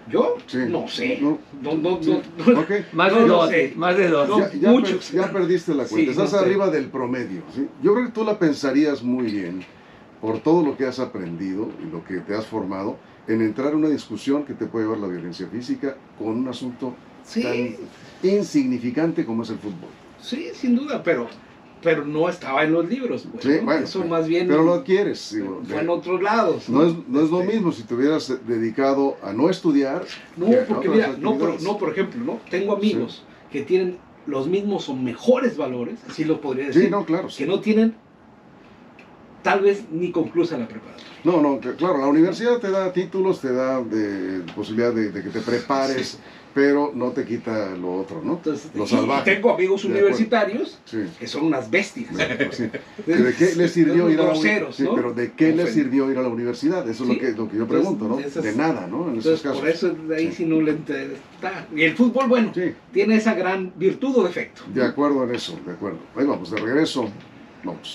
yo 0.09 0.37
Sí. 0.47 0.59
no 0.69 0.87
sé. 0.87 1.19
No. 1.21 1.37
No, 1.61 1.73
no, 1.75 1.99
Sí. 2.01 2.19
no, 2.45 2.53
no. 2.53 2.59
Ok. 2.61 2.71
Más 2.93 3.11
No 3.11 3.19
de 3.21 3.27
dos, 3.27 3.49
sé. 3.49 3.73
más 3.75 3.97
de 3.97 4.07
dos. 4.07 4.29
No, 4.29 4.39
ya, 4.39 4.51
ya 4.53 4.69
muchos. 4.71 5.09
per- 5.11 5.21
ya 5.21 5.31
perdiste 5.31 5.71
la 5.73 5.83
cuenta, 5.85 5.95
Sí, 5.97 6.09
estás 6.09 6.31
no 6.33 6.39
sé. 6.39 6.45
arriba 6.45 6.69
del 6.69 6.85
promedio. 6.85 7.41
¿sí? 7.53 7.67
Yo 7.83 7.93
creo 7.93 8.05
que 8.07 8.11
tú 8.11 8.23
la 8.23 8.37
pensarías 8.39 9.03
muy 9.03 9.25
bien 9.31 9.63
por 10.21 10.39
todo 10.39 10.63
lo 10.63 10.75
que 10.77 10.85
has 10.85 10.99
aprendido 10.99 11.69
y 11.85 11.89
lo 11.91 12.03
que 12.03 12.17
te 12.19 12.35
has 12.35 12.45
formado 12.45 12.97
en 13.27 13.41
entrar 13.41 13.69
en 13.69 13.77
una 13.77 13.89
discusión 13.89 14.43
que 14.43 14.53
te 14.53 14.65
puede 14.65 14.85
llevar 14.85 14.99
la 14.99 15.07
violencia 15.07 15.47
física 15.47 15.95
con 16.17 16.29
un 16.29 16.47
asunto 16.47 16.93
Sí. 17.23 17.43
tan 17.43 17.75
insignificante 18.29 19.25
como 19.25 19.43
es 19.43 19.49
el 19.49 19.57
fútbol. 19.59 19.89
Sí, 20.21 20.49
sin 20.53 20.75
duda, 20.75 21.03
pero, 21.03 21.27
pero 21.81 22.03
no 22.05 22.27
estaba 22.27 22.63
en 22.63 22.73
los 22.73 22.89
libros. 22.89 23.27
pues, 23.31 23.43
Sí, 23.43 23.51
¿no? 23.59 23.65
bueno, 23.65 23.83
Eso 23.85 24.03
más 24.05 24.27
bien 24.27 24.47
Pero 24.47 24.63
lo 24.63 24.73
adquieres. 24.73 25.31
digo, 25.33 25.61
fue 25.65 25.75
de- 25.77 25.81
en 25.83 25.89
otros 25.89 26.21
lados. 26.21 26.69
no, 26.69 26.83
es, 26.85 26.93
no 27.07 27.21
es 27.21 27.29
lo 27.29 27.41
Este, 27.41 27.53
mismo 27.53 27.71
si 27.71 27.83
te 27.83 27.93
hubieras 27.95 28.33
dedicado 28.47 29.17
a 29.23 29.31
no 29.33 29.49
estudiar. 29.49 30.03
No, 30.35 30.47
porque 30.67 30.89
mira, 30.89 31.15
no 31.19 31.37
por, 31.37 31.61
no, 31.61 31.77
por 31.77 31.89
ejemplo, 31.91 32.23
¿no? 32.23 32.39
Tengo 32.49 32.73
amigos 32.75 33.23
que 33.51 33.61
tienen 33.61 33.97
los 34.25 34.47
mismos 34.47 34.89
o 34.89 34.95
mejores 34.95 35.55
valores, 35.57 35.99
así 36.09 36.23
lo 36.25 36.41
podría 36.41 36.67
decir, 36.67 36.83
Sí, 36.85 36.89
no, 36.89 37.05
claro. 37.05 37.27
que 37.35 37.45
no 37.45 37.59
tienen 37.61 37.95
tal 39.43 39.61
vez 39.61 39.83
ni 39.91 40.11
conclusa 40.11 40.57
la 40.57 40.67
preparatoria. 40.67 41.07
No, 41.23 41.41
no, 41.41 41.59
claro, 41.59 41.97
la 41.97 42.07
universidad 42.07 42.57
te 42.59 42.71
da 42.71 42.93
títulos, 42.93 43.41
te 43.41 43.51
da 43.51 43.81
de, 43.81 44.41
posibilidad 44.55 44.93
de, 44.93 45.11
de 45.11 45.21
que 45.21 45.29
te 45.29 45.41
prepares, 45.41 46.17
pero 46.53 46.91
no 46.95 47.11
te 47.11 47.25
quita 47.25 47.75
lo 47.75 47.93
otro, 47.97 48.21
¿no? 48.23 48.33
Entonces, 48.33 48.71
lo 48.73 48.87
salvaje. 48.87 49.35
tengo 49.35 49.53
amigos 49.53 49.83
universitarios 49.85 50.79
Sí. 50.85 51.03
que 51.19 51.27
son 51.27 51.43
unas 51.45 51.69
bestias. 51.69 52.09
Sí. 52.51 52.69
¿De 53.05 53.33
qué 53.37 53.53
le 53.55 53.67
sirvió 53.67 54.09
ir 54.09 54.19
a 54.19 54.23
la 54.23 54.29
universidad? 54.31 54.71
Sí, 54.71 54.83
¿no? 54.83 54.95
pero 54.95 55.13
¿de 55.13 55.33
qué 55.33 55.47
le 55.47 55.63
Ofenden. 55.63 55.73
sirvió 55.73 56.09
ir 56.11 56.17
a 56.17 56.21
la 56.21 56.29
universidad? 56.29 56.87
Eso 56.89 57.03
es 57.03 57.09
Sí. 57.09 57.15
lo 57.15 57.19
que, 57.21 57.31
lo 57.33 57.49
que 57.49 57.57
yo 57.57 57.67
pregunto, 57.67 58.07
¿no? 58.07 58.17
esas- 58.19 58.43
De 58.43 58.55
nada, 58.55 58.87
¿no? 58.87 59.09
En 59.09 59.17
esos 59.19 59.25
Entonces, 59.25 59.41
casos. 59.41 59.59
por 59.59 59.69
eso 59.69 59.89
de 59.89 60.15
ahí 60.15 60.27
Sí. 60.29 60.35
sí 60.37 60.45
no 60.45 60.61
le 60.61 60.71
interesa. 60.71 61.21
Y 61.75 61.83
el 61.83 61.95
fútbol, 61.95 62.27
bueno, 62.29 62.51
Sí, 62.55 62.73
tiene 62.93 63.15
esa 63.17 63.33
gran 63.35 63.73
virtud 63.75 64.15
o 64.17 64.23
defecto. 64.23 64.61
de 64.73 64.83
acuerdo 64.85 65.23
en 65.25 65.35
eso, 65.35 65.59
de 65.65 65.73
acuerdo. 65.73 65.99
Ahí 66.15 66.25
vamos, 66.25 66.49
de 66.49 66.57
regreso. 66.61 67.09
Vamos. 67.63 67.93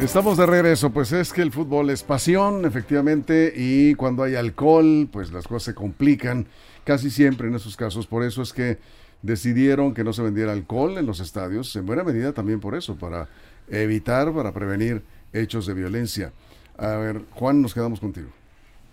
Estamos 0.00 0.36
de 0.36 0.44
regreso, 0.44 0.90
pues 0.90 1.12
es 1.12 1.32
que 1.32 1.40
el 1.40 1.50
fútbol 1.50 1.88
es 1.88 2.02
pasión, 2.02 2.66
efectivamente, 2.66 3.52
y 3.56 3.94
cuando 3.94 4.22
hay 4.22 4.34
alcohol, 4.34 5.08
pues 5.10 5.32
las 5.32 5.46
cosas 5.46 5.62
se 5.62 5.74
complican 5.74 6.46
casi 6.84 7.10
siempre 7.10 7.48
en 7.48 7.54
esos 7.54 7.76
casos. 7.76 8.06
Por 8.06 8.22
eso 8.22 8.42
es 8.42 8.52
que 8.52 8.78
decidieron 9.22 9.94
que 9.94 10.04
no 10.04 10.12
se 10.12 10.22
vendiera 10.22 10.52
alcohol 10.52 10.98
en 10.98 11.06
los 11.06 11.20
estadios, 11.20 11.74
en 11.76 11.86
buena 11.86 12.04
medida 12.04 12.32
también 12.32 12.60
por 12.60 12.74
eso, 12.74 12.96
para 12.96 13.28
evitar, 13.68 14.34
para 14.34 14.52
prevenir 14.52 15.02
hechos 15.32 15.66
de 15.66 15.74
violencia. 15.74 16.32
A 16.76 16.88
ver, 16.96 17.22
Juan, 17.30 17.62
nos 17.62 17.72
quedamos 17.72 18.00
contigo. 18.00 18.28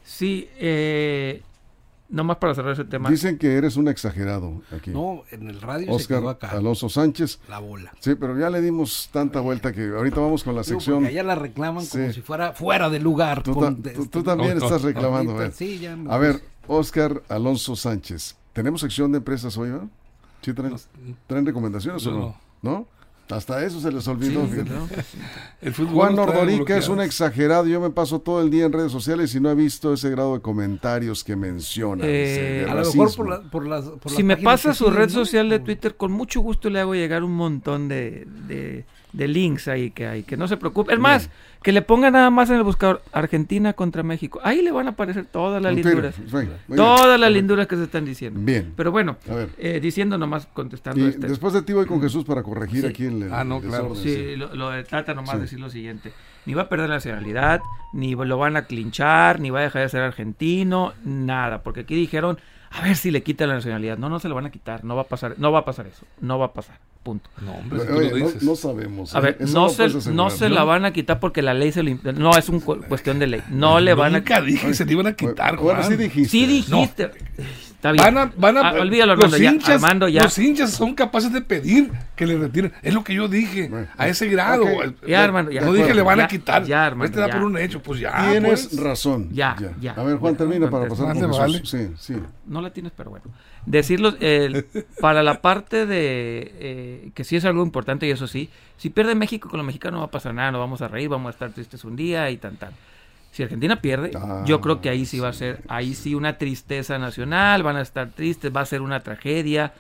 Sí, 0.04 0.50
eh, 0.58 1.42
nomás 2.12 2.38
para 2.38 2.54
cerrar 2.54 2.74
ese 2.74 2.86
tema. 2.86 3.10
Dicen 3.10 3.38
que 3.38 3.56
eres 3.56 3.78
un 3.78 3.88
exagerado 3.88 4.62
aquí. 4.76 4.92
No, 4.92 5.24
en 5.32 5.50
el 5.50 5.60
radio 5.62 5.98
se 5.98 6.08
quedó 6.08 6.28
Oscar 6.28 6.50
acá. 6.50 6.58
Alonso 6.58 6.90
Sánchez. 6.90 7.40
La 7.50 7.60
bola. 7.60 7.92
Sí, 8.00 8.16
pero 8.16 8.38
ya 8.38 8.50
le 8.50 8.62
dimos 8.62 9.10
tanta 9.12 9.40
vuelta 9.40 9.72
que 9.74 9.88
ahorita 9.90 10.20
vamos 10.20 10.44
con 10.44 10.56
la 10.56 10.64
sección. 10.64 10.98
porque 10.98 11.10
allá 11.10 11.24
la 11.24 11.36
reclaman 11.36 11.86
como 11.86 12.08
Sí. 12.08 12.14
si 12.14 12.22
fuera 12.22 12.54
fuera 12.54 12.90
de 12.90 13.00
lugar. 13.00 13.42
Tú, 13.44 13.54
con- 13.54 13.82
ta- 13.82 13.90
de- 13.90 13.96
tú- 13.96 14.02
este, 14.04 14.12
tú 14.20 14.24
también 14.24 14.58
no, 14.58 14.64
estás 14.66 14.82
no, 14.82 14.88
reclamando. 14.88 15.32
a 15.34 15.40
ver. 15.40 15.52
Sí, 15.54 15.80
ya 15.80 15.96
me- 15.96 16.12
A 16.14 16.18
ver, 16.18 16.42
Oscar 16.68 17.24
Alonso 17.30 17.76
Sánchez. 17.76 18.36
¿Tenemos 18.54 18.82
sección 18.82 19.12
de 19.12 19.18
empresas 19.20 19.58
hoy, 19.58 19.72
verdad? 19.72 19.88
¿Sí 20.42 20.54
traen, 20.54 20.76
traen 21.28 21.46
recomendaciones 21.46 22.06
o 22.08 22.12
No, 22.12 22.36
no? 22.62 22.88
Hasta 23.32 23.64
eso 23.66 23.80
se 23.80 23.92
les 23.92 24.08
olvidó. 24.08 24.46
Sí. 24.48 24.58
¿no? 24.68 24.88
El 25.62 25.74
fútbol 25.74 25.94
Juan 25.94 26.20
Ordorica 26.20 26.78
es 26.78 26.88
un 26.90 27.02
exagerado. 27.02 27.66
Yo 27.66 27.80
me 27.80 27.90
paso 27.90 28.20
todo 28.20 28.42
el 28.42 28.50
día 28.50 28.66
en 28.66 28.74
redes 28.74 28.92
sociales 28.92 29.34
y 29.36 29.40
no 29.40 29.50
he 29.50 29.56
visto 29.56 29.94
ese 29.94 30.10
grado 30.10 30.34
de 30.36 30.42
comentarios 30.42 31.24
que 31.24 31.36
menciona. 31.36 32.04
Eh, 32.06 32.66
A 32.70 32.76
lo 32.76 32.82
mejor 32.86 33.16
por, 33.16 33.30
la- 33.30 33.42
por 33.50 33.68
las. 33.68 33.86
por 33.86 34.12
Si 34.12 34.18
las 34.18 34.26
me 34.26 34.38
pasa 34.38 34.74
su 34.74 34.90
red 34.90 35.08
¿no? 35.08 35.14
social 35.14 35.50
de 35.50 35.60
Twitter, 35.60 35.96
con 35.96 36.12
mucho 36.12 36.42
gusto 36.42 36.70
le 36.70 36.80
hago 36.80 36.94
llegar 36.96 37.24
un 37.24 37.34
montón 37.34 37.88
de, 37.88 38.26
de, 38.48 38.86
de 39.14 39.28
links 39.28 39.68
ahí 39.68 39.92
que 39.92 40.08
hay, 40.08 40.24
que 40.24 40.38
no 40.38 40.48
se 40.48 40.58
preocupe. 40.58 40.94
Es 40.94 41.00
más, 41.00 41.30
que 41.64 41.72
le 41.72 41.82
ponga 41.82 42.10
nada 42.12 42.30
más 42.30 42.50
en 42.50 42.56
el 42.56 42.64
buscador 42.64 43.02
Argentina 43.12 43.74
contra 43.74 44.04
México. 44.04 44.40
Ahí 44.44 44.62
le 44.62 44.72
van 44.72 44.88
a 44.88 44.92
aparecer 44.92 45.26
todas 45.26 45.62
las 45.62 45.74
linduras. 45.76 46.16
Todas 46.76 47.20
las 47.20 47.32
linduras 47.32 47.68
que 47.68 47.76
se 47.76 47.84
están 47.84 48.06
diciendo. 48.06 48.40
Bien. 48.42 48.74
Pero 48.76 48.92
bueno, 48.92 49.18
A 49.30 49.34
ver. 49.36 49.50
eh, 49.58 49.80
diciendo 49.82 50.18
nomás, 50.18 50.48
contestando 50.54 51.04
Y 51.06 51.10
este. 51.10 51.28
después 51.28 51.54
de 51.54 51.62
ti 51.62 51.74
voy 51.74 51.86
con 51.86 52.02
Jesús 52.02 52.24
para 52.24 52.42
corregir 52.44 52.82
Sí. 52.82 52.88
aquí 52.88 53.06
el, 53.06 53.24
el 53.24 53.34
Ah, 53.34 53.44
no, 53.44 53.60
claro. 53.62 53.90
desorden, 53.94 54.04
Sí, 54.04 54.36
lo, 54.38 54.56
lo 54.56 54.70
de 54.72 54.84
Tata 54.84 55.14
nomás 55.14 55.36
Sí. 55.36 55.42
decir 55.42 55.60
lo 55.60 55.70
siguiente. 55.70 56.14
Ni 56.46 56.54
va 56.54 56.64
a 56.64 56.70
perder 56.70 56.90
la 56.90 56.96
nacionalidad, 56.96 57.62
ni 57.94 58.16
lo 58.16 58.38
van 58.38 58.58
a 58.58 58.64
clinchar, 58.64 59.40
ni 59.40 59.50
va 59.52 59.60
a 59.60 59.64
dejar 59.64 59.84
de 59.84 59.90
ser 59.90 60.02
argentino, 60.02 60.94
nada. 61.04 61.62
Porque 61.62 61.82
aquí 61.82 61.96
dijeron, 61.96 62.40
a 62.72 62.82
ver 62.82 62.96
si 62.96 63.12
le 63.12 63.22
quitan 63.22 63.50
la 63.50 63.56
nacionalidad. 63.56 63.98
No, 63.98 64.10
no 64.10 64.20
se 64.20 64.30
lo 64.30 64.36
van 64.36 64.46
a 64.48 64.52
quitar, 64.52 64.84
no 64.84 64.96
va 64.96 65.02
a 65.04 65.08
pasar, 65.08 65.36
no 65.38 65.52
va 65.52 65.60
a 65.60 65.66
pasar 65.66 65.86
eso, 65.88 66.06
no 66.22 66.40
va 66.40 66.48
a 66.48 66.54
pasar. 66.54 66.80
Punto. 67.04 67.30
No, 67.42 67.54
hombre, 67.54 67.80
si 67.82 67.88
tú 67.88 67.94
Oye, 67.94 68.10
lo 68.12 68.18
no, 68.18 68.26
dices. 68.26 68.44
no 68.44 68.56
sabemos. 68.56 69.16
A 69.16 69.20
¿eh? 69.20 69.22
ver, 69.22 69.38
no, 69.50 69.64
lo 69.66 69.70
se, 69.70 70.12
no 70.12 70.30
se 70.30 70.50
la 70.50 70.64
van 70.64 70.86
a 70.86 70.94
quitar 70.94 71.20
porque 71.20 71.42
la 71.42 71.54
ley 71.54 71.72
se 71.72 71.84
lo 71.84 71.98
No, 72.14 72.38
es 72.38 72.50
una 72.50 72.60
cuestión 72.88 73.20
de 73.20 73.28
ley. 73.28 73.42
No 73.50 73.80
le 73.80 73.94
van 73.94 74.16
a 74.16 74.20
Nunca 74.20 74.42
dije 74.42 74.68
que 74.68 74.74
se 74.74 74.86
le 74.86 74.94
iban 74.94 75.08
a 75.08 75.14
quitar, 75.14 75.56
Juan. 75.58 75.84
sí 75.84 75.96
dijiste. 75.96 76.30
Sí 76.30 76.46
dijiste. 76.46 77.12
Está 77.82 77.92
bien. 77.94 78.04
Van 78.06 78.18
a, 78.20 78.32
van 78.38 78.58
a, 78.58 78.62
Ah, 78.62 78.74
olvídalo, 78.80 79.16
los 79.16 79.24
Armando, 79.26 79.38
ya. 79.44 79.52
hinchas, 79.54 79.70
Armando, 79.84 80.08
ya. 80.08 80.22
Los 80.22 80.38
hinchas 80.38 80.70
son 80.70 80.94
capaces 80.94 81.34
de 81.34 81.42
pedir 81.42 81.92
que 82.16 82.28
le 82.28 82.38
retiren. 82.38 82.72
Es 82.84 82.94
lo 82.94 83.04
que 83.04 83.16
yo 83.16 83.28
dije. 83.28 83.70
Bueno, 83.70 83.88
a 83.98 84.08
ese 84.08 84.28
grado. 84.30 84.66
Ya, 85.08 85.24
Armando, 85.24 85.50
ya. 85.52 85.62
No 85.62 85.74
dije 85.74 85.88
que 85.88 85.94
le 85.96 86.04
van 86.04 86.20
Ya, 86.20 86.26
a 86.26 86.28
quitar. 86.28 86.64
ya, 86.64 86.86
Armando, 86.86 87.06
Este 87.06 87.20
da 87.20 87.28
ya. 87.28 87.34
por 87.34 87.44
un 87.44 87.58
hecho. 87.58 87.82
Pues 87.82 88.00
ya. 88.00 88.30
Tienes 88.30 88.68
pues. 88.68 88.80
razón. 88.80 89.30
Ya, 89.32 89.56
ya. 89.82 89.94
A 89.94 90.04
ver, 90.04 90.18
Juan, 90.18 90.36
termina 90.36 90.70
para 90.70 90.88
pasar 90.88 91.18
con 91.18 91.32
le 91.52 91.58
Jesús. 91.58 91.70
Sí, 91.72 91.90
sí. 91.98 92.16
No 92.46 92.62
la 92.62 92.70
tienes, 92.70 92.92
pero 92.96 93.10
bueno. 93.10 93.26
Decirlo, 93.66 94.14
el- 94.20 94.66
para 95.02 95.24
la 95.24 95.42
parte 95.42 95.88
de 95.88 96.52
eh, 96.60 97.12
que 97.16 97.24
sí 97.24 97.36
es 97.36 97.46
algo 97.46 97.64
importante 97.64 98.06
y 98.06 98.12
eso 98.12 98.28
sí, 98.28 98.52
si 98.78 98.92
pierde 98.92 99.16
México 99.16 99.50
con 99.50 99.58
los 99.58 99.66
mexicanos 99.66 99.94
no 99.96 100.00
va 100.02 100.06
a 100.06 100.12
pasar 100.12 100.36
nada, 100.36 100.52
no 100.52 100.60
vamos 100.60 100.84
a 100.84 100.88
reír, 100.88 101.10
vamos 101.10 101.30
a 101.30 101.32
estar 101.32 101.50
tristes 101.52 101.84
un 101.84 101.96
día 101.96 102.30
y 102.30 102.38
tan 102.38 102.58
tan. 102.58 102.72
Si 103.32 103.44
Argentina 103.44 103.82
pierde, 103.82 104.12
Ah, 104.16 104.44
yo 104.46 104.60
creo 104.62 104.82
que 104.82 104.90
ahí 104.90 105.06
sí 105.06 105.20
va 105.20 105.30
a 105.30 105.34
ser, 105.34 105.62
ahí 105.70 105.94
sí 105.96 106.16
una 106.16 106.38
tristeza 106.38 107.00
nacional, 107.00 107.64
van 107.64 107.78
a 107.78 107.82
estar 107.82 108.10
tristes, 108.12 108.52
va 108.56 108.62
a 108.62 108.66
ser 108.66 108.82
una 108.82 109.00
tragedia, 109.00 109.74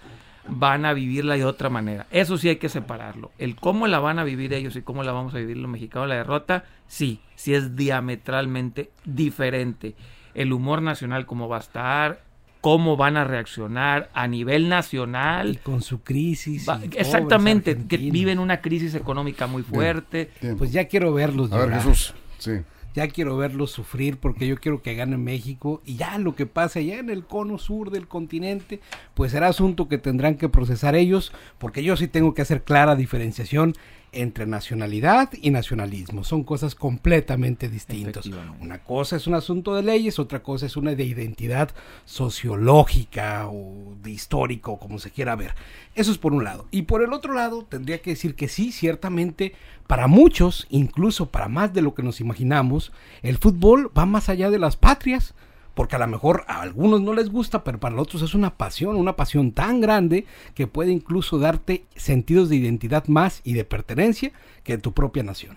van 0.47 0.85
a 0.85 0.93
vivirla 0.93 1.35
de 1.35 1.43
otra 1.45 1.69
manera. 1.69 2.07
Eso 2.11 2.37
sí 2.37 2.47
hay 2.49 2.55
que 2.55 2.69
separarlo. 2.69 3.31
El 3.37 3.55
cómo 3.57 3.87
la 3.87 3.99
van 3.99 4.19
a 4.19 4.23
vivir 4.23 4.53
ellos 4.53 4.75
y 4.77 4.81
cómo 4.81 5.03
la 5.03 5.11
vamos 5.11 5.33
a 5.35 5.37
vivir 5.37 5.57
los 5.57 5.69
mexicanos, 5.69 6.07
la 6.07 6.15
derrota, 6.15 6.63
sí, 6.87 7.19
sí 7.35 7.53
es 7.53 7.75
diametralmente 7.75 8.89
diferente. 9.05 9.95
El 10.33 10.53
humor 10.53 10.81
nacional, 10.81 11.25
cómo 11.25 11.49
va 11.49 11.57
a 11.57 11.59
estar, 11.59 12.21
cómo 12.61 12.95
van 12.95 13.17
a 13.17 13.23
reaccionar 13.25 14.09
a 14.13 14.27
nivel 14.27 14.63
Y 14.65 14.69
nacional. 14.69 15.59
con 15.61 15.81
su 15.81 16.01
crisis. 16.03 16.67
Va- 16.69 16.79
y 16.83 16.89
exactamente, 16.97 17.77
que 17.87 17.97
viven 17.97 18.39
una 18.39 18.61
crisis 18.61 18.95
económica 18.95 19.45
muy 19.47 19.63
fuerte. 19.63 20.31
Bien. 20.41 20.57
Pues 20.57 20.71
ya 20.71 20.85
quiero 20.87 21.13
verlos 21.13 21.51
a 21.51 21.65
ver. 21.65 21.73
Jesús. 21.73 22.13
Sí. 22.37 22.51
Ya 22.93 23.07
quiero 23.07 23.37
verlos 23.37 23.71
sufrir 23.71 24.17
porque 24.17 24.47
yo 24.47 24.57
quiero 24.57 24.81
que 24.81 24.95
gane 24.95 25.17
México 25.17 25.81
y 25.85 25.95
ya 25.95 26.17
lo 26.17 26.35
que 26.35 26.45
pasa 26.45 26.79
allá 26.79 26.99
en 26.99 27.09
el 27.09 27.25
cono 27.25 27.57
sur 27.57 27.89
del 27.89 28.07
continente, 28.07 28.81
pues 29.13 29.31
será 29.31 29.47
asunto 29.47 29.87
que 29.87 29.97
tendrán 29.97 30.35
que 30.35 30.49
procesar 30.49 30.95
ellos, 30.95 31.31
porque 31.57 31.83
yo 31.83 31.95
sí 31.95 32.07
tengo 32.07 32.33
que 32.33 32.41
hacer 32.41 32.63
clara 32.63 32.95
diferenciación 32.95 33.75
entre 34.13 34.45
nacionalidad 34.45 35.29
y 35.41 35.51
nacionalismo. 35.51 36.23
Son 36.23 36.43
cosas 36.43 36.75
completamente 36.75 37.69
distintas. 37.69 38.25
Una 38.59 38.83
cosa 38.83 39.15
es 39.15 39.27
un 39.27 39.35
asunto 39.35 39.73
de 39.75 39.83
leyes, 39.83 40.19
otra 40.19 40.43
cosa 40.43 40.65
es 40.65 40.75
una 40.75 40.95
de 40.95 41.03
identidad 41.03 41.71
sociológica 42.05 43.47
o 43.47 43.95
de 44.01 44.11
histórico, 44.11 44.79
como 44.79 44.99
se 44.99 45.11
quiera 45.11 45.35
ver. 45.35 45.55
Eso 45.95 46.11
es 46.11 46.17
por 46.17 46.33
un 46.33 46.43
lado. 46.43 46.67
Y 46.71 46.83
por 46.83 47.01
el 47.03 47.13
otro 47.13 47.33
lado, 47.33 47.65
tendría 47.65 48.01
que 48.01 48.11
decir 48.11 48.35
que 48.35 48.47
sí, 48.47 48.71
ciertamente, 48.71 49.53
para 49.87 50.07
muchos, 50.07 50.67
incluso 50.69 51.29
para 51.29 51.47
más 51.47 51.73
de 51.73 51.81
lo 51.81 51.93
que 51.93 52.03
nos 52.03 52.19
imaginamos, 52.19 52.91
el 53.21 53.37
fútbol 53.37 53.91
va 53.97 54.05
más 54.05 54.27
allá 54.29 54.49
de 54.49 54.59
las 54.59 54.75
patrias. 54.75 55.33
Porque 55.73 55.95
a 55.95 55.99
lo 55.99 56.07
mejor 56.07 56.43
a 56.47 56.61
algunos 56.61 57.01
no 57.01 57.13
les 57.13 57.29
gusta, 57.29 57.63
pero 57.63 57.79
para 57.79 57.99
otros 58.01 58.21
es 58.21 58.33
una 58.33 58.55
pasión, 58.57 58.95
una 58.95 59.15
pasión 59.15 59.51
tan 59.51 59.79
grande 59.79 60.25
que 60.53 60.67
puede 60.67 60.91
incluso 60.91 61.39
darte 61.39 61.85
sentidos 61.95 62.49
de 62.49 62.57
identidad 62.57 63.07
más 63.07 63.41
y 63.43 63.53
de 63.53 63.63
pertenencia 63.63 64.31
que 64.63 64.77
tu 64.77 64.91
propia 64.91 65.23
nación. 65.23 65.55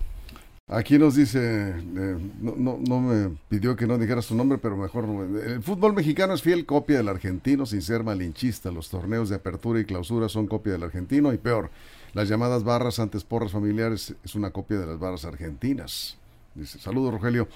Aquí 0.66 0.98
nos 0.98 1.14
dice, 1.14 1.74
eh, 1.76 2.16
no, 2.40 3.00
me 3.00 3.36
pidió 3.50 3.76
que 3.76 3.86
no 3.86 3.98
dijera 3.98 4.22
su 4.22 4.34
nombre, 4.34 4.56
pero 4.56 4.78
mejor 4.78 5.06
no. 5.06 5.22
El 5.22 5.62
fútbol 5.62 5.92
mexicano 5.92 6.32
es 6.32 6.40
fiel 6.40 6.64
copia 6.64 6.96
del 6.96 7.08
argentino 7.08 7.66
sin 7.66 7.82
ser 7.82 8.02
malinchista. 8.02 8.70
Los 8.70 8.88
torneos 8.88 9.28
de 9.28 9.36
apertura 9.36 9.78
y 9.78 9.84
clausura 9.84 10.30
son 10.30 10.46
copia 10.46 10.72
del 10.72 10.84
argentino 10.84 11.34
y 11.34 11.38
peor, 11.38 11.70
las 12.14 12.30
llamadas 12.30 12.64
barras 12.64 12.98
antes 12.98 13.24
porras 13.24 13.52
familiares 13.52 14.14
es 14.24 14.34
una 14.36 14.52
copia 14.52 14.78
de 14.78 14.86
las 14.86 14.98
barras 14.98 15.26
argentinas. 15.26 16.16
Dice, 16.54 16.78
saludos 16.78 17.12
Rogelio. 17.12 17.46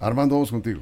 Armando, 0.00 0.34
vamos 0.34 0.50
contigo. 0.50 0.80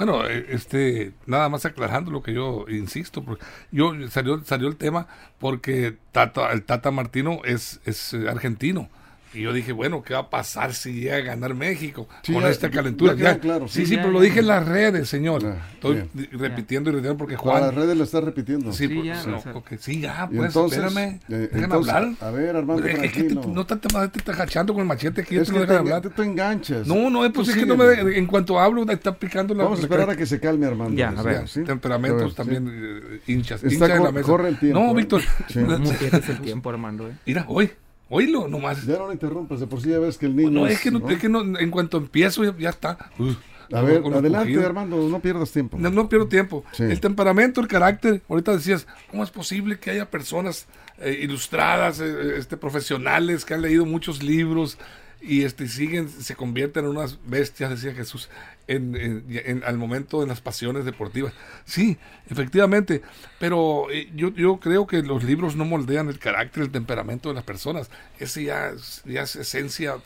Bueno, 0.00 0.26
eh, 0.26 0.46
este, 0.48 1.12
nada 1.26 1.50
más 1.50 1.66
aclarando 1.66 2.10
lo 2.10 2.22
que 2.22 2.32
yo 2.32 2.64
insisto, 2.70 3.22
yo 3.70 3.92
salió, 4.08 4.42
salió 4.44 4.66
el 4.66 4.76
tema 4.76 5.06
porque 5.38 5.94
Tata, 6.10 6.50
el 6.52 6.62
Tata 6.62 6.90
Martino 6.90 7.42
es, 7.44 7.82
es 7.84 8.14
eh, 8.14 8.26
argentino. 8.30 8.88
Y 9.32 9.42
yo 9.42 9.52
dije, 9.52 9.70
bueno, 9.72 10.02
¿qué 10.02 10.14
va 10.14 10.20
a 10.20 10.30
pasar 10.30 10.74
si 10.74 10.92
llega 10.92 11.16
a 11.16 11.20
ganar 11.20 11.54
México 11.54 12.08
Sí, 12.22 12.32
con 12.32 12.42
ya- 12.42 12.48
esta 12.50 12.66
ya 12.68 12.74
calentura? 12.74 13.14
quedó 13.14 13.38
claro, 13.38 13.68
sí, 13.68 13.80
sí. 13.82 13.86
sí, 13.86 13.94
Ya, 13.96 14.02
pero 14.02 14.12
lo 14.12 14.18
ya. 14.18 14.24
dije 14.24 14.40
en 14.40 14.46
las 14.48 14.66
redes, 14.66 15.08
señor. 15.08 15.44
Estoy 15.74 15.94
bien. 16.14 16.28
repitiendo 16.32 16.90
y 16.90 16.94
repitiendo 16.94 17.16
porque 17.16 17.36
Juan, 17.36 17.62
las 17.62 17.74
redes 17.74 17.96
lo 17.96 18.02
está 18.04 18.20
repitiendo. 18.20 18.72
Sí, 18.72 18.88
Sí, 18.88 18.94
por- 18.94 19.04
ya, 19.04 19.22
no, 19.26 19.40
sí, 19.78 20.00
ya, 20.00 20.28
pues, 20.28 20.46
entonces, 20.48 20.78
espérame, 20.82 21.14
eh, 21.14 21.20
déjame 21.28 21.62
entonces, 21.64 21.94
hablar. 21.94 22.14
a 22.20 22.30
ver, 22.32 22.56
Armando, 22.56 22.84
Es 22.86 23.12
que 23.12 23.22
te- 23.22 23.34
no 23.36 23.64
te, 23.66 23.76
te, 23.76 23.88
te 23.88 24.18
estás 24.18 24.34
agachando 24.34 24.72
con 24.74 24.82
el 24.82 24.88
machete 24.88 25.20
aquí, 25.20 25.36
es 25.36 25.46
te 25.46 25.52
que 25.52 25.58
lo 25.60 25.64
te, 25.66 25.72
dejan 25.74 25.86
hablar. 25.86 26.02
te- 26.02 26.10
te 26.10 26.22
enganchas. 26.24 26.86
No, 26.88 27.08
no, 27.08 27.24
es 27.24 27.32
Tú 27.32 27.36
pues 27.40 27.48
es 27.50 27.56
que 27.56 27.66
no 27.66 27.76
me, 27.76 27.92
en 28.18 28.26
cuanto 28.26 28.58
hablo, 28.58 28.84
me 28.84 28.94
está 28.94 29.16
picando 29.16 29.54
la... 29.54 29.62
Vamos 29.62 29.78
a 29.78 29.82
esperar 29.82 30.10
a 30.10 30.16
que 30.16 30.26
se 30.26 30.40
calme 30.40 30.66
Armando. 30.66 30.96
Ya, 30.96 31.10
a 31.10 31.22
ver, 31.22 31.44
temperamentos 31.64 32.34
también 32.34 32.68
eh, 32.68 33.20
hinchas, 33.28 33.62
Está 33.62 33.74
hinchas 33.74 33.88
de 33.90 33.96
cor- 33.96 34.06
la 34.06 34.12
mesa. 34.12 34.26
corre 34.26 34.48
el 34.48 34.58
tiempo, 34.58 34.80
No, 34.80 34.90
¿eh? 34.90 34.94
Víctor. 34.94 35.22
¿Cómo 35.54 35.92
pierdes 35.98 36.28
el 36.28 36.40
tiempo, 36.40 36.70
Armando? 36.70 37.08
eh? 37.08 37.12
mira, 37.24 37.44
hoy, 37.48 37.70
oílo 38.10 38.48
nomás. 38.48 38.84
Ya 38.84 38.98
no 38.98 39.06
lo 39.06 39.12
interrumpas, 39.12 39.60
de 39.60 39.66
por 39.66 39.80
sí 39.80 39.88
ya 39.88 39.98
ves 39.98 40.18
que 40.18 40.26
el 40.26 40.36
niño. 40.36 40.50
No, 40.50 40.66
es 40.66 40.80
que, 40.80 40.90
no, 40.90 41.08
es 41.08 41.18
que 41.18 41.28
no, 41.30 41.58
en 41.58 41.70
cuanto 41.70 41.96
empiezo 41.96 42.44
ya, 42.44 42.54
ya 42.58 42.68
está. 42.68 43.10
Uf, 43.18 43.36
A 43.72 43.80
ver, 43.80 44.02
adelante 44.04 44.38
cogidos. 44.38 44.64
Armando, 44.66 45.08
no 45.08 45.20
pierdas 45.20 45.50
tiempo. 45.50 45.78
No, 45.78 45.88
no 45.88 46.08
pierdo 46.08 46.26
tiempo. 46.26 46.64
Sí. 46.72 46.82
El 46.82 47.00
temperamento, 47.00 47.60
el 47.62 47.68
carácter. 47.68 48.20
Ahorita 48.28 48.52
decías, 48.52 48.86
¿cómo 49.10 49.24
es 49.24 49.30
posible 49.30 49.78
que 49.78 49.90
haya 49.90 50.10
personas 50.10 50.66
eh, 50.98 51.18
ilustradas, 51.22 52.00
eh, 52.00 52.36
este, 52.36 52.58
profesionales, 52.58 53.46
que 53.46 53.54
han 53.54 53.62
leído 53.62 53.86
muchos 53.86 54.22
libros 54.22 54.76
y 55.22 55.42
este, 55.44 55.68
siguen, 55.68 56.08
se 56.08 56.34
convierten 56.34 56.84
en 56.84 56.90
unas 56.92 57.18
bestias, 57.26 57.70
decía 57.70 57.94
Jesús, 57.94 58.28
en, 58.66 58.96
en- 58.96 59.24
en- 59.28 59.64
al 59.64 59.76
momento 59.78 60.20
de 60.20 60.26
las 60.26 60.40
pasiones 60.40 60.84
deportivas? 60.84 61.32
Sí, 61.64 61.98
efectivamente. 62.30 63.02
Pero 63.38 63.90
eh, 63.90 64.10
yo, 64.14 64.30
yo 64.34 64.58
creo 64.60 64.86
que 64.86 65.02
los 65.02 65.22
libros 65.24 65.56
no 65.56 65.64
moldean 65.64 66.08
el 66.08 66.18
carácter, 66.18 66.62
el 66.62 66.70
temperamento 66.70 67.28
de 67.28 67.34
las 67.34 67.44
personas. 67.44 67.90
Ese 68.18 68.44
ya, 68.44 68.72
ya 69.04 69.22
es 69.22 69.36
esencia 69.36 69.96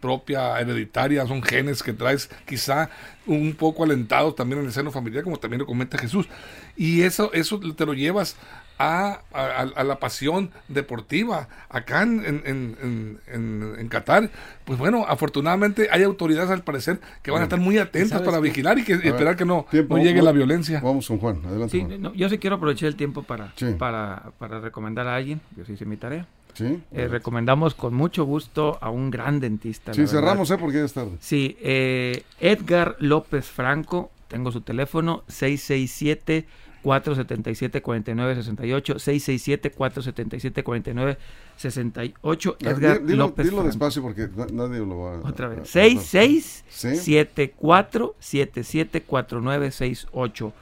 propia, 0.00 0.58
hereditaria, 0.58 1.26
son 1.26 1.42
genes 1.42 1.82
que 1.82 1.92
traes 1.92 2.30
quizá 2.46 2.88
un 3.26 3.54
poco 3.54 3.84
alentados 3.84 4.34
también 4.34 4.60
en 4.60 4.66
el 4.66 4.72
seno 4.72 4.90
familiar, 4.90 5.22
como 5.24 5.36
también 5.38 5.58
lo 5.60 5.66
comenta 5.66 5.98
Jesús. 5.98 6.26
Y 6.74 7.02
eso, 7.02 7.30
eso 7.34 7.60
te 7.60 7.84
lo 7.84 7.92
llevas 7.92 8.36
a, 8.80 9.20
a- 9.32 9.60
a 9.76 9.84
la 9.84 9.96
pasión 10.00 10.50
deportiva. 10.68 11.48
Acá 11.68 12.02
en, 12.02 12.24
en, 12.24 12.42
en, 12.46 13.18
en- 13.32 13.74
en 13.78 13.88
Qatar, 13.88 14.30
pues 14.64 14.78
bueno, 14.78 15.04
afortunadamente 15.06 15.88
hay 15.90 16.02
autoridades 16.02 16.50
al 16.50 16.62
parecer 16.64 17.00
que 17.22 17.30
van 17.30 17.40
a 17.42 17.44
estar 17.44 17.60
muy 17.60 17.78
atentas 17.78 18.10
¿sabes 18.10 18.26
para 18.26 18.38
qué? 18.38 18.42
vigilar 18.48 18.78
y 18.78 18.84
que 18.84 18.96
ver, 18.96 19.06
esperar 19.06 19.36
que 19.36 19.44
no, 19.44 19.66
tiempo, 19.70 19.96
no 19.96 20.02
llegue 20.02 20.22
la 20.22 20.32
violencia. 20.32 20.80
Vamos 20.80 21.06
con 21.06 21.18
Juan, 21.18 21.42
adelante 21.46 21.72
Sí, 21.78 21.84
Juan. 21.84 22.00
no, 22.00 22.14
yo 22.14 22.28
sí 22.28 22.38
quiero 22.38 22.56
aprovechar 22.56 22.88
el 22.88 22.96
tiempo 22.96 23.22
para, 23.22 23.52
Sí. 23.56 23.74
para, 23.78 24.32
para 24.38 24.60
recomendar 24.60 25.06
a 25.08 25.16
alguien. 25.16 25.40
Yo 25.56 25.64
sí 25.64 25.72
hice 25.74 25.84
mi 25.84 25.96
tarea. 25.96 26.26
Sí, 26.54 26.82
Eh, 26.92 27.06
recomendamos 27.06 27.74
con 27.74 27.94
mucho 27.94 28.24
gusto 28.24 28.76
a 28.80 28.90
un 28.90 29.10
gran 29.10 29.38
dentista. 29.38 29.94
sí 29.94 30.06
cerramos, 30.06 30.50
¿eh? 30.50 30.56
Porque 30.58 30.78
ya 30.78 30.84
es 30.84 30.92
tarde. 30.92 31.12
Sí, 31.20 31.56
eh, 31.60 32.24
Edgar 32.40 32.96
López 32.98 33.46
Franco, 33.46 34.10
tengo 34.26 34.50
su 34.50 34.60
teléfono 34.62 35.22
667 35.28 36.46
477 36.82 37.82
4968 37.82 38.98
667 38.98 39.70
477 39.70 40.64
4968 40.64 42.56
Ah, 42.64 42.70
Edgar 42.70 43.04
dilo, 43.04 43.26
López 43.26 43.50
dilo 43.50 43.62
despacio 43.64 44.00
porque 44.02 44.28
na- 44.34 44.46
nadie 44.50 44.78
lo 44.80 44.98
va 44.98 45.16
a... 45.16 45.18
Otra 45.20 45.48
vez. 45.48 45.58
a- 45.60 45.64
6674 45.66 48.14
77 48.18 49.02
4968 49.02 50.52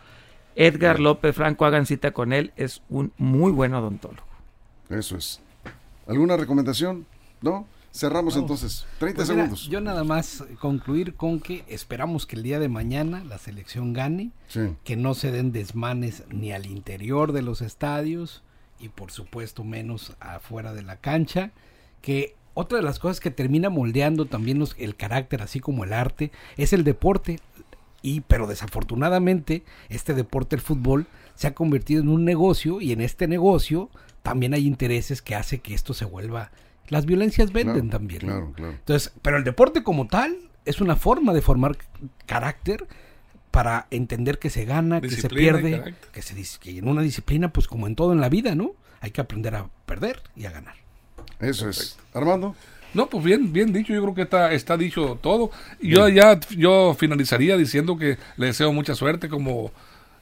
Edgar 0.57 0.99
López 0.99 1.37
Franco, 1.37 1.65
hagan 1.67 1.87
cita 1.87 2.11
con 2.11 2.33
él, 2.33 2.53
es 2.57 2.83
un 2.89 3.13
muy 3.17 3.53
buen 3.53 3.75
odontólogo. 3.75 4.27
Eso 4.91 5.17
es. 5.17 5.41
¿Alguna 6.09 6.37
recomendación? 6.37 7.07
¿No? 7.43 7.65
Cerramos 7.99 8.37
entonces. 8.37 8.87
30 9.01 9.17
Pues 9.17 9.29
mira, 9.31 9.43
segundos. 9.43 9.67
yo 9.69 9.81
nada 9.81 10.05
más 10.05 10.45
concluir 10.61 11.15
con 11.15 11.41
que 11.41 11.65
esperamos 11.67 12.27
que 12.27 12.37
el 12.37 12.45
día 12.45 12.61
de 12.61 12.69
mañana 12.69 13.25
la 13.25 13.39
selección 13.39 13.93
gane, 13.93 14.31
Sí. 14.47 14.61
que 14.85 14.95
no 14.97 15.15
se 15.15 15.33
den 15.33 15.51
desmanes 15.51 16.23
ni 16.31 16.53
al 16.53 16.67
interior 16.67 17.33
de 17.33 17.43
los 17.43 17.61
estadios 17.61 18.43
y 18.79 18.89
por 18.91 19.11
supuesto 19.11 19.65
menos 19.65 20.15
afuera 20.21 20.73
de 20.75 20.83
la 20.83 20.97
cancha, 20.97 21.51
que 22.01 22.37
otra 22.55 22.79
de 22.79 22.85
las 22.85 23.01
cosas 23.01 23.19
que 23.19 23.33
termina 23.33 23.69
moldeando 23.69 24.27
también 24.27 24.61
los- 24.61 24.77
el 24.79 24.95
carácter 24.95 25.43
así 25.43 25.59
como 25.59 25.83
el 25.83 25.93
arte 25.93 26.31
es 26.57 26.73
el 26.73 26.85
deporte 26.85 27.41
y 28.01 28.21
pero 28.21 28.47
desafortunadamente 28.47 29.65
este 29.89 30.15
deporte 30.15 30.55
el 30.55 30.63
fútbol 30.63 31.07
se 31.35 31.49
ha 31.49 31.55
convertido 31.55 32.01
en 32.03 32.09
un 32.09 32.25
negocio 32.25 32.81
y 32.81 32.93
en 32.93 33.01
este 33.01 33.27
negocio 33.27 33.91
también 34.23 34.55
hay 34.55 34.67
intereses 34.69 35.21
que 35.21 35.35
hace 35.35 35.59
que 35.59 35.75
esto 35.75 35.95
se 35.95 36.05
vuelva 36.05 36.53
las 36.91 37.07
violencias 37.07 37.53
venden 37.53 37.89
Claro, 37.89 37.89
también 37.91 38.21
¿no? 38.23 38.29
Claro, 38.33 38.53
claro. 38.55 38.73
Entonces, 38.73 39.13
pero 39.23 39.37
el 39.37 39.45
deporte 39.45 39.83
como 39.83 40.07
tal 40.07 40.37
es 40.65 40.81
una 40.81 40.97
forma 40.97 41.33
de 41.33 41.41
formar 41.43 41.77
carácter 42.27 42.87
para 43.51 43.87
entender 43.91 44.39
que 44.39 44.51
se 44.51 44.65
gana, 44.65 45.01
que 45.01 45.11
se 45.11 45.29
pierde, 45.29 45.95
que 46.13 46.23
se 46.23 46.37
dis- 46.37 46.59
que 46.59 46.79
en 46.79 46.89
una 46.89 47.03
disciplina, 47.03 47.53
pues 47.53 47.67
como 47.67 47.87
en 47.87 47.95
todo 47.97 48.13
en 48.13 48.21
la 48.21 48.29
vida, 48.29 48.55
¿no? 48.55 48.73
hay 49.01 49.13
que 49.13 49.21
aprender 49.21 49.55
a 49.55 49.69
perder 49.87 50.21
y 50.35 50.47
a 50.47 50.51
ganar. 50.51 50.75
Eso 51.39 51.69
es. 51.69 51.97
Armando. 52.13 52.57
No, 52.95 53.09
pues 53.09 53.23
bien, 53.23 53.53
bien 53.53 53.73
dicho, 53.73 53.93
yo 53.93 54.03
creo 54.03 54.15
que 54.15 54.23
está, 54.23 54.53
está 54.53 54.77
dicho 54.77 55.19
todo. 55.23 55.51
Y 55.81 55.91
yo 55.91 56.09
ya 56.09 56.41
yo 56.57 56.95
finalizaría 56.99 57.57
diciendo 57.57 57.97
que 57.97 58.19
le 58.37 58.47
deseo 58.47 58.73
mucha 58.73 58.95
suerte 58.97 59.29
como 59.29 59.71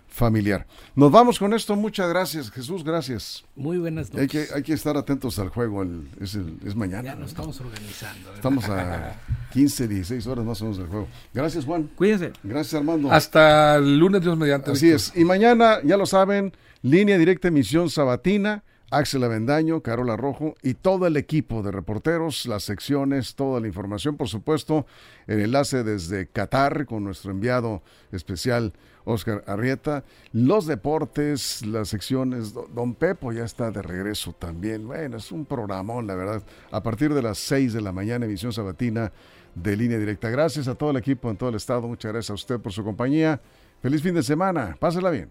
familiar. 0.08 0.66
Nos 0.94 1.10
vamos 1.10 1.38
con 1.38 1.54
esto. 1.54 1.74
Muchas 1.74 2.06
gracias, 2.08 2.50
Jesús. 2.50 2.84
Gracias. 2.84 3.44
Muy 3.56 3.78
buenas 3.78 4.10
Hay 4.10 4.16
noches. 4.26 4.48
que, 4.48 4.54
hay 4.54 4.62
que 4.62 4.74
estar 4.74 4.94
atentos 4.96 5.38
al 5.38 5.48
juego. 5.48 5.82
el- 5.82 6.06
es, 6.20 6.34
el- 6.34 6.58
es 6.66 6.76
mañana. 6.76 7.02
Ya 7.04 7.14
¿no? 7.14 7.20
nos 7.20 7.30
estamos 7.30 7.58
organizando. 7.60 8.18
¿verdad? 8.24 8.36
Estamos 8.36 8.68
a 8.68 9.14
15, 9.52 9.88
16 9.88 10.26
horas 10.26 10.44
más 10.44 10.60
o 10.60 10.64
menos 10.64 10.78
del 10.78 10.88
juego. 10.88 11.08
Gracias, 11.32 11.64
Juan. 11.64 11.88
Cuídense. 11.96 12.32
Gracias, 12.42 12.74
Armando. 12.74 13.10
Hasta 13.10 13.76
el 13.76 13.98
lunes, 13.98 14.20
Dios 14.20 14.36
mediante. 14.36 14.72
Así 14.72 14.90
es. 14.90 15.12
Y 15.16 15.24
mañana, 15.24 15.78
ya 15.82 15.96
lo 15.96 16.04
saben, 16.04 16.52
línea 16.82 17.16
directa 17.16 17.48
emisión 17.48 17.88
sabatina, 17.88 18.64
Axel 18.92 19.24
Avendaño, 19.24 19.80
Carola 19.80 20.16
Rojo 20.16 20.54
y 20.62 20.74
todo 20.74 21.06
el 21.06 21.16
equipo 21.16 21.62
de 21.62 21.72
reporteros, 21.72 22.46
las 22.46 22.62
secciones, 22.62 23.34
toda 23.34 23.58
la 23.60 23.66
información, 23.66 24.16
por 24.16 24.28
supuesto, 24.28 24.86
el 25.26 25.40
enlace 25.40 25.82
desde 25.82 26.26
Qatar 26.28 26.86
con 26.86 27.02
nuestro 27.02 27.30
enviado 27.30 27.82
especial 28.12 28.72
Oscar 29.04 29.42
Arrieta, 29.48 30.04
los 30.32 30.66
deportes, 30.66 31.66
las 31.66 31.88
secciones, 31.88 32.52
Do- 32.52 32.68
Don 32.72 32.94
Pepo 32.94 33.32
ya 33.32 33.44
está 33.44 33.70
de 33.70 33.82
regreso 33.82 34.32
también. 34.32 34.86
Bueno, 34.86 35.16
es 35.16 35.32
un 35.32 35.44
programón, 35.44 36.06
la 36.06 36.14
verdad. 36.14 36.42
A 36.70 36.82
partir 36.82 37.12
de 37.14 37.22
las 37.22 37.38
6 37.38 37.72
de 37.72 37.80
la 37.80 37.90
mañana, 37.92 38.26
emisión 38.26 38.52
sabatina 38.52 39.10
de 39.54 39.76
línea 39.76 39.98
directa. 39.98 40.30
Gracias 40.30 40.68
a 40.68 40.74
todo 40.76 40.90
el 40.90 40.98
equipo 40.98 41.30
en 41.30 41.36
todo 41.36 41.48
el 41.48 41.56
estado. 41.56 41.88
Muchas 41.88 42.12
gracias 42.12 42.30
a 42.30 42.34
usted 42.34 42.60
por 42.60 42.72
su 42.72 42.84
compañía. 42.84 43.40
Feliz 43.80 44.02
fin 44.02 44.14
de 44.14 44.22
semana. 44.22 44.76
Pásela 44.78 45.10
bien. 45.10 45.30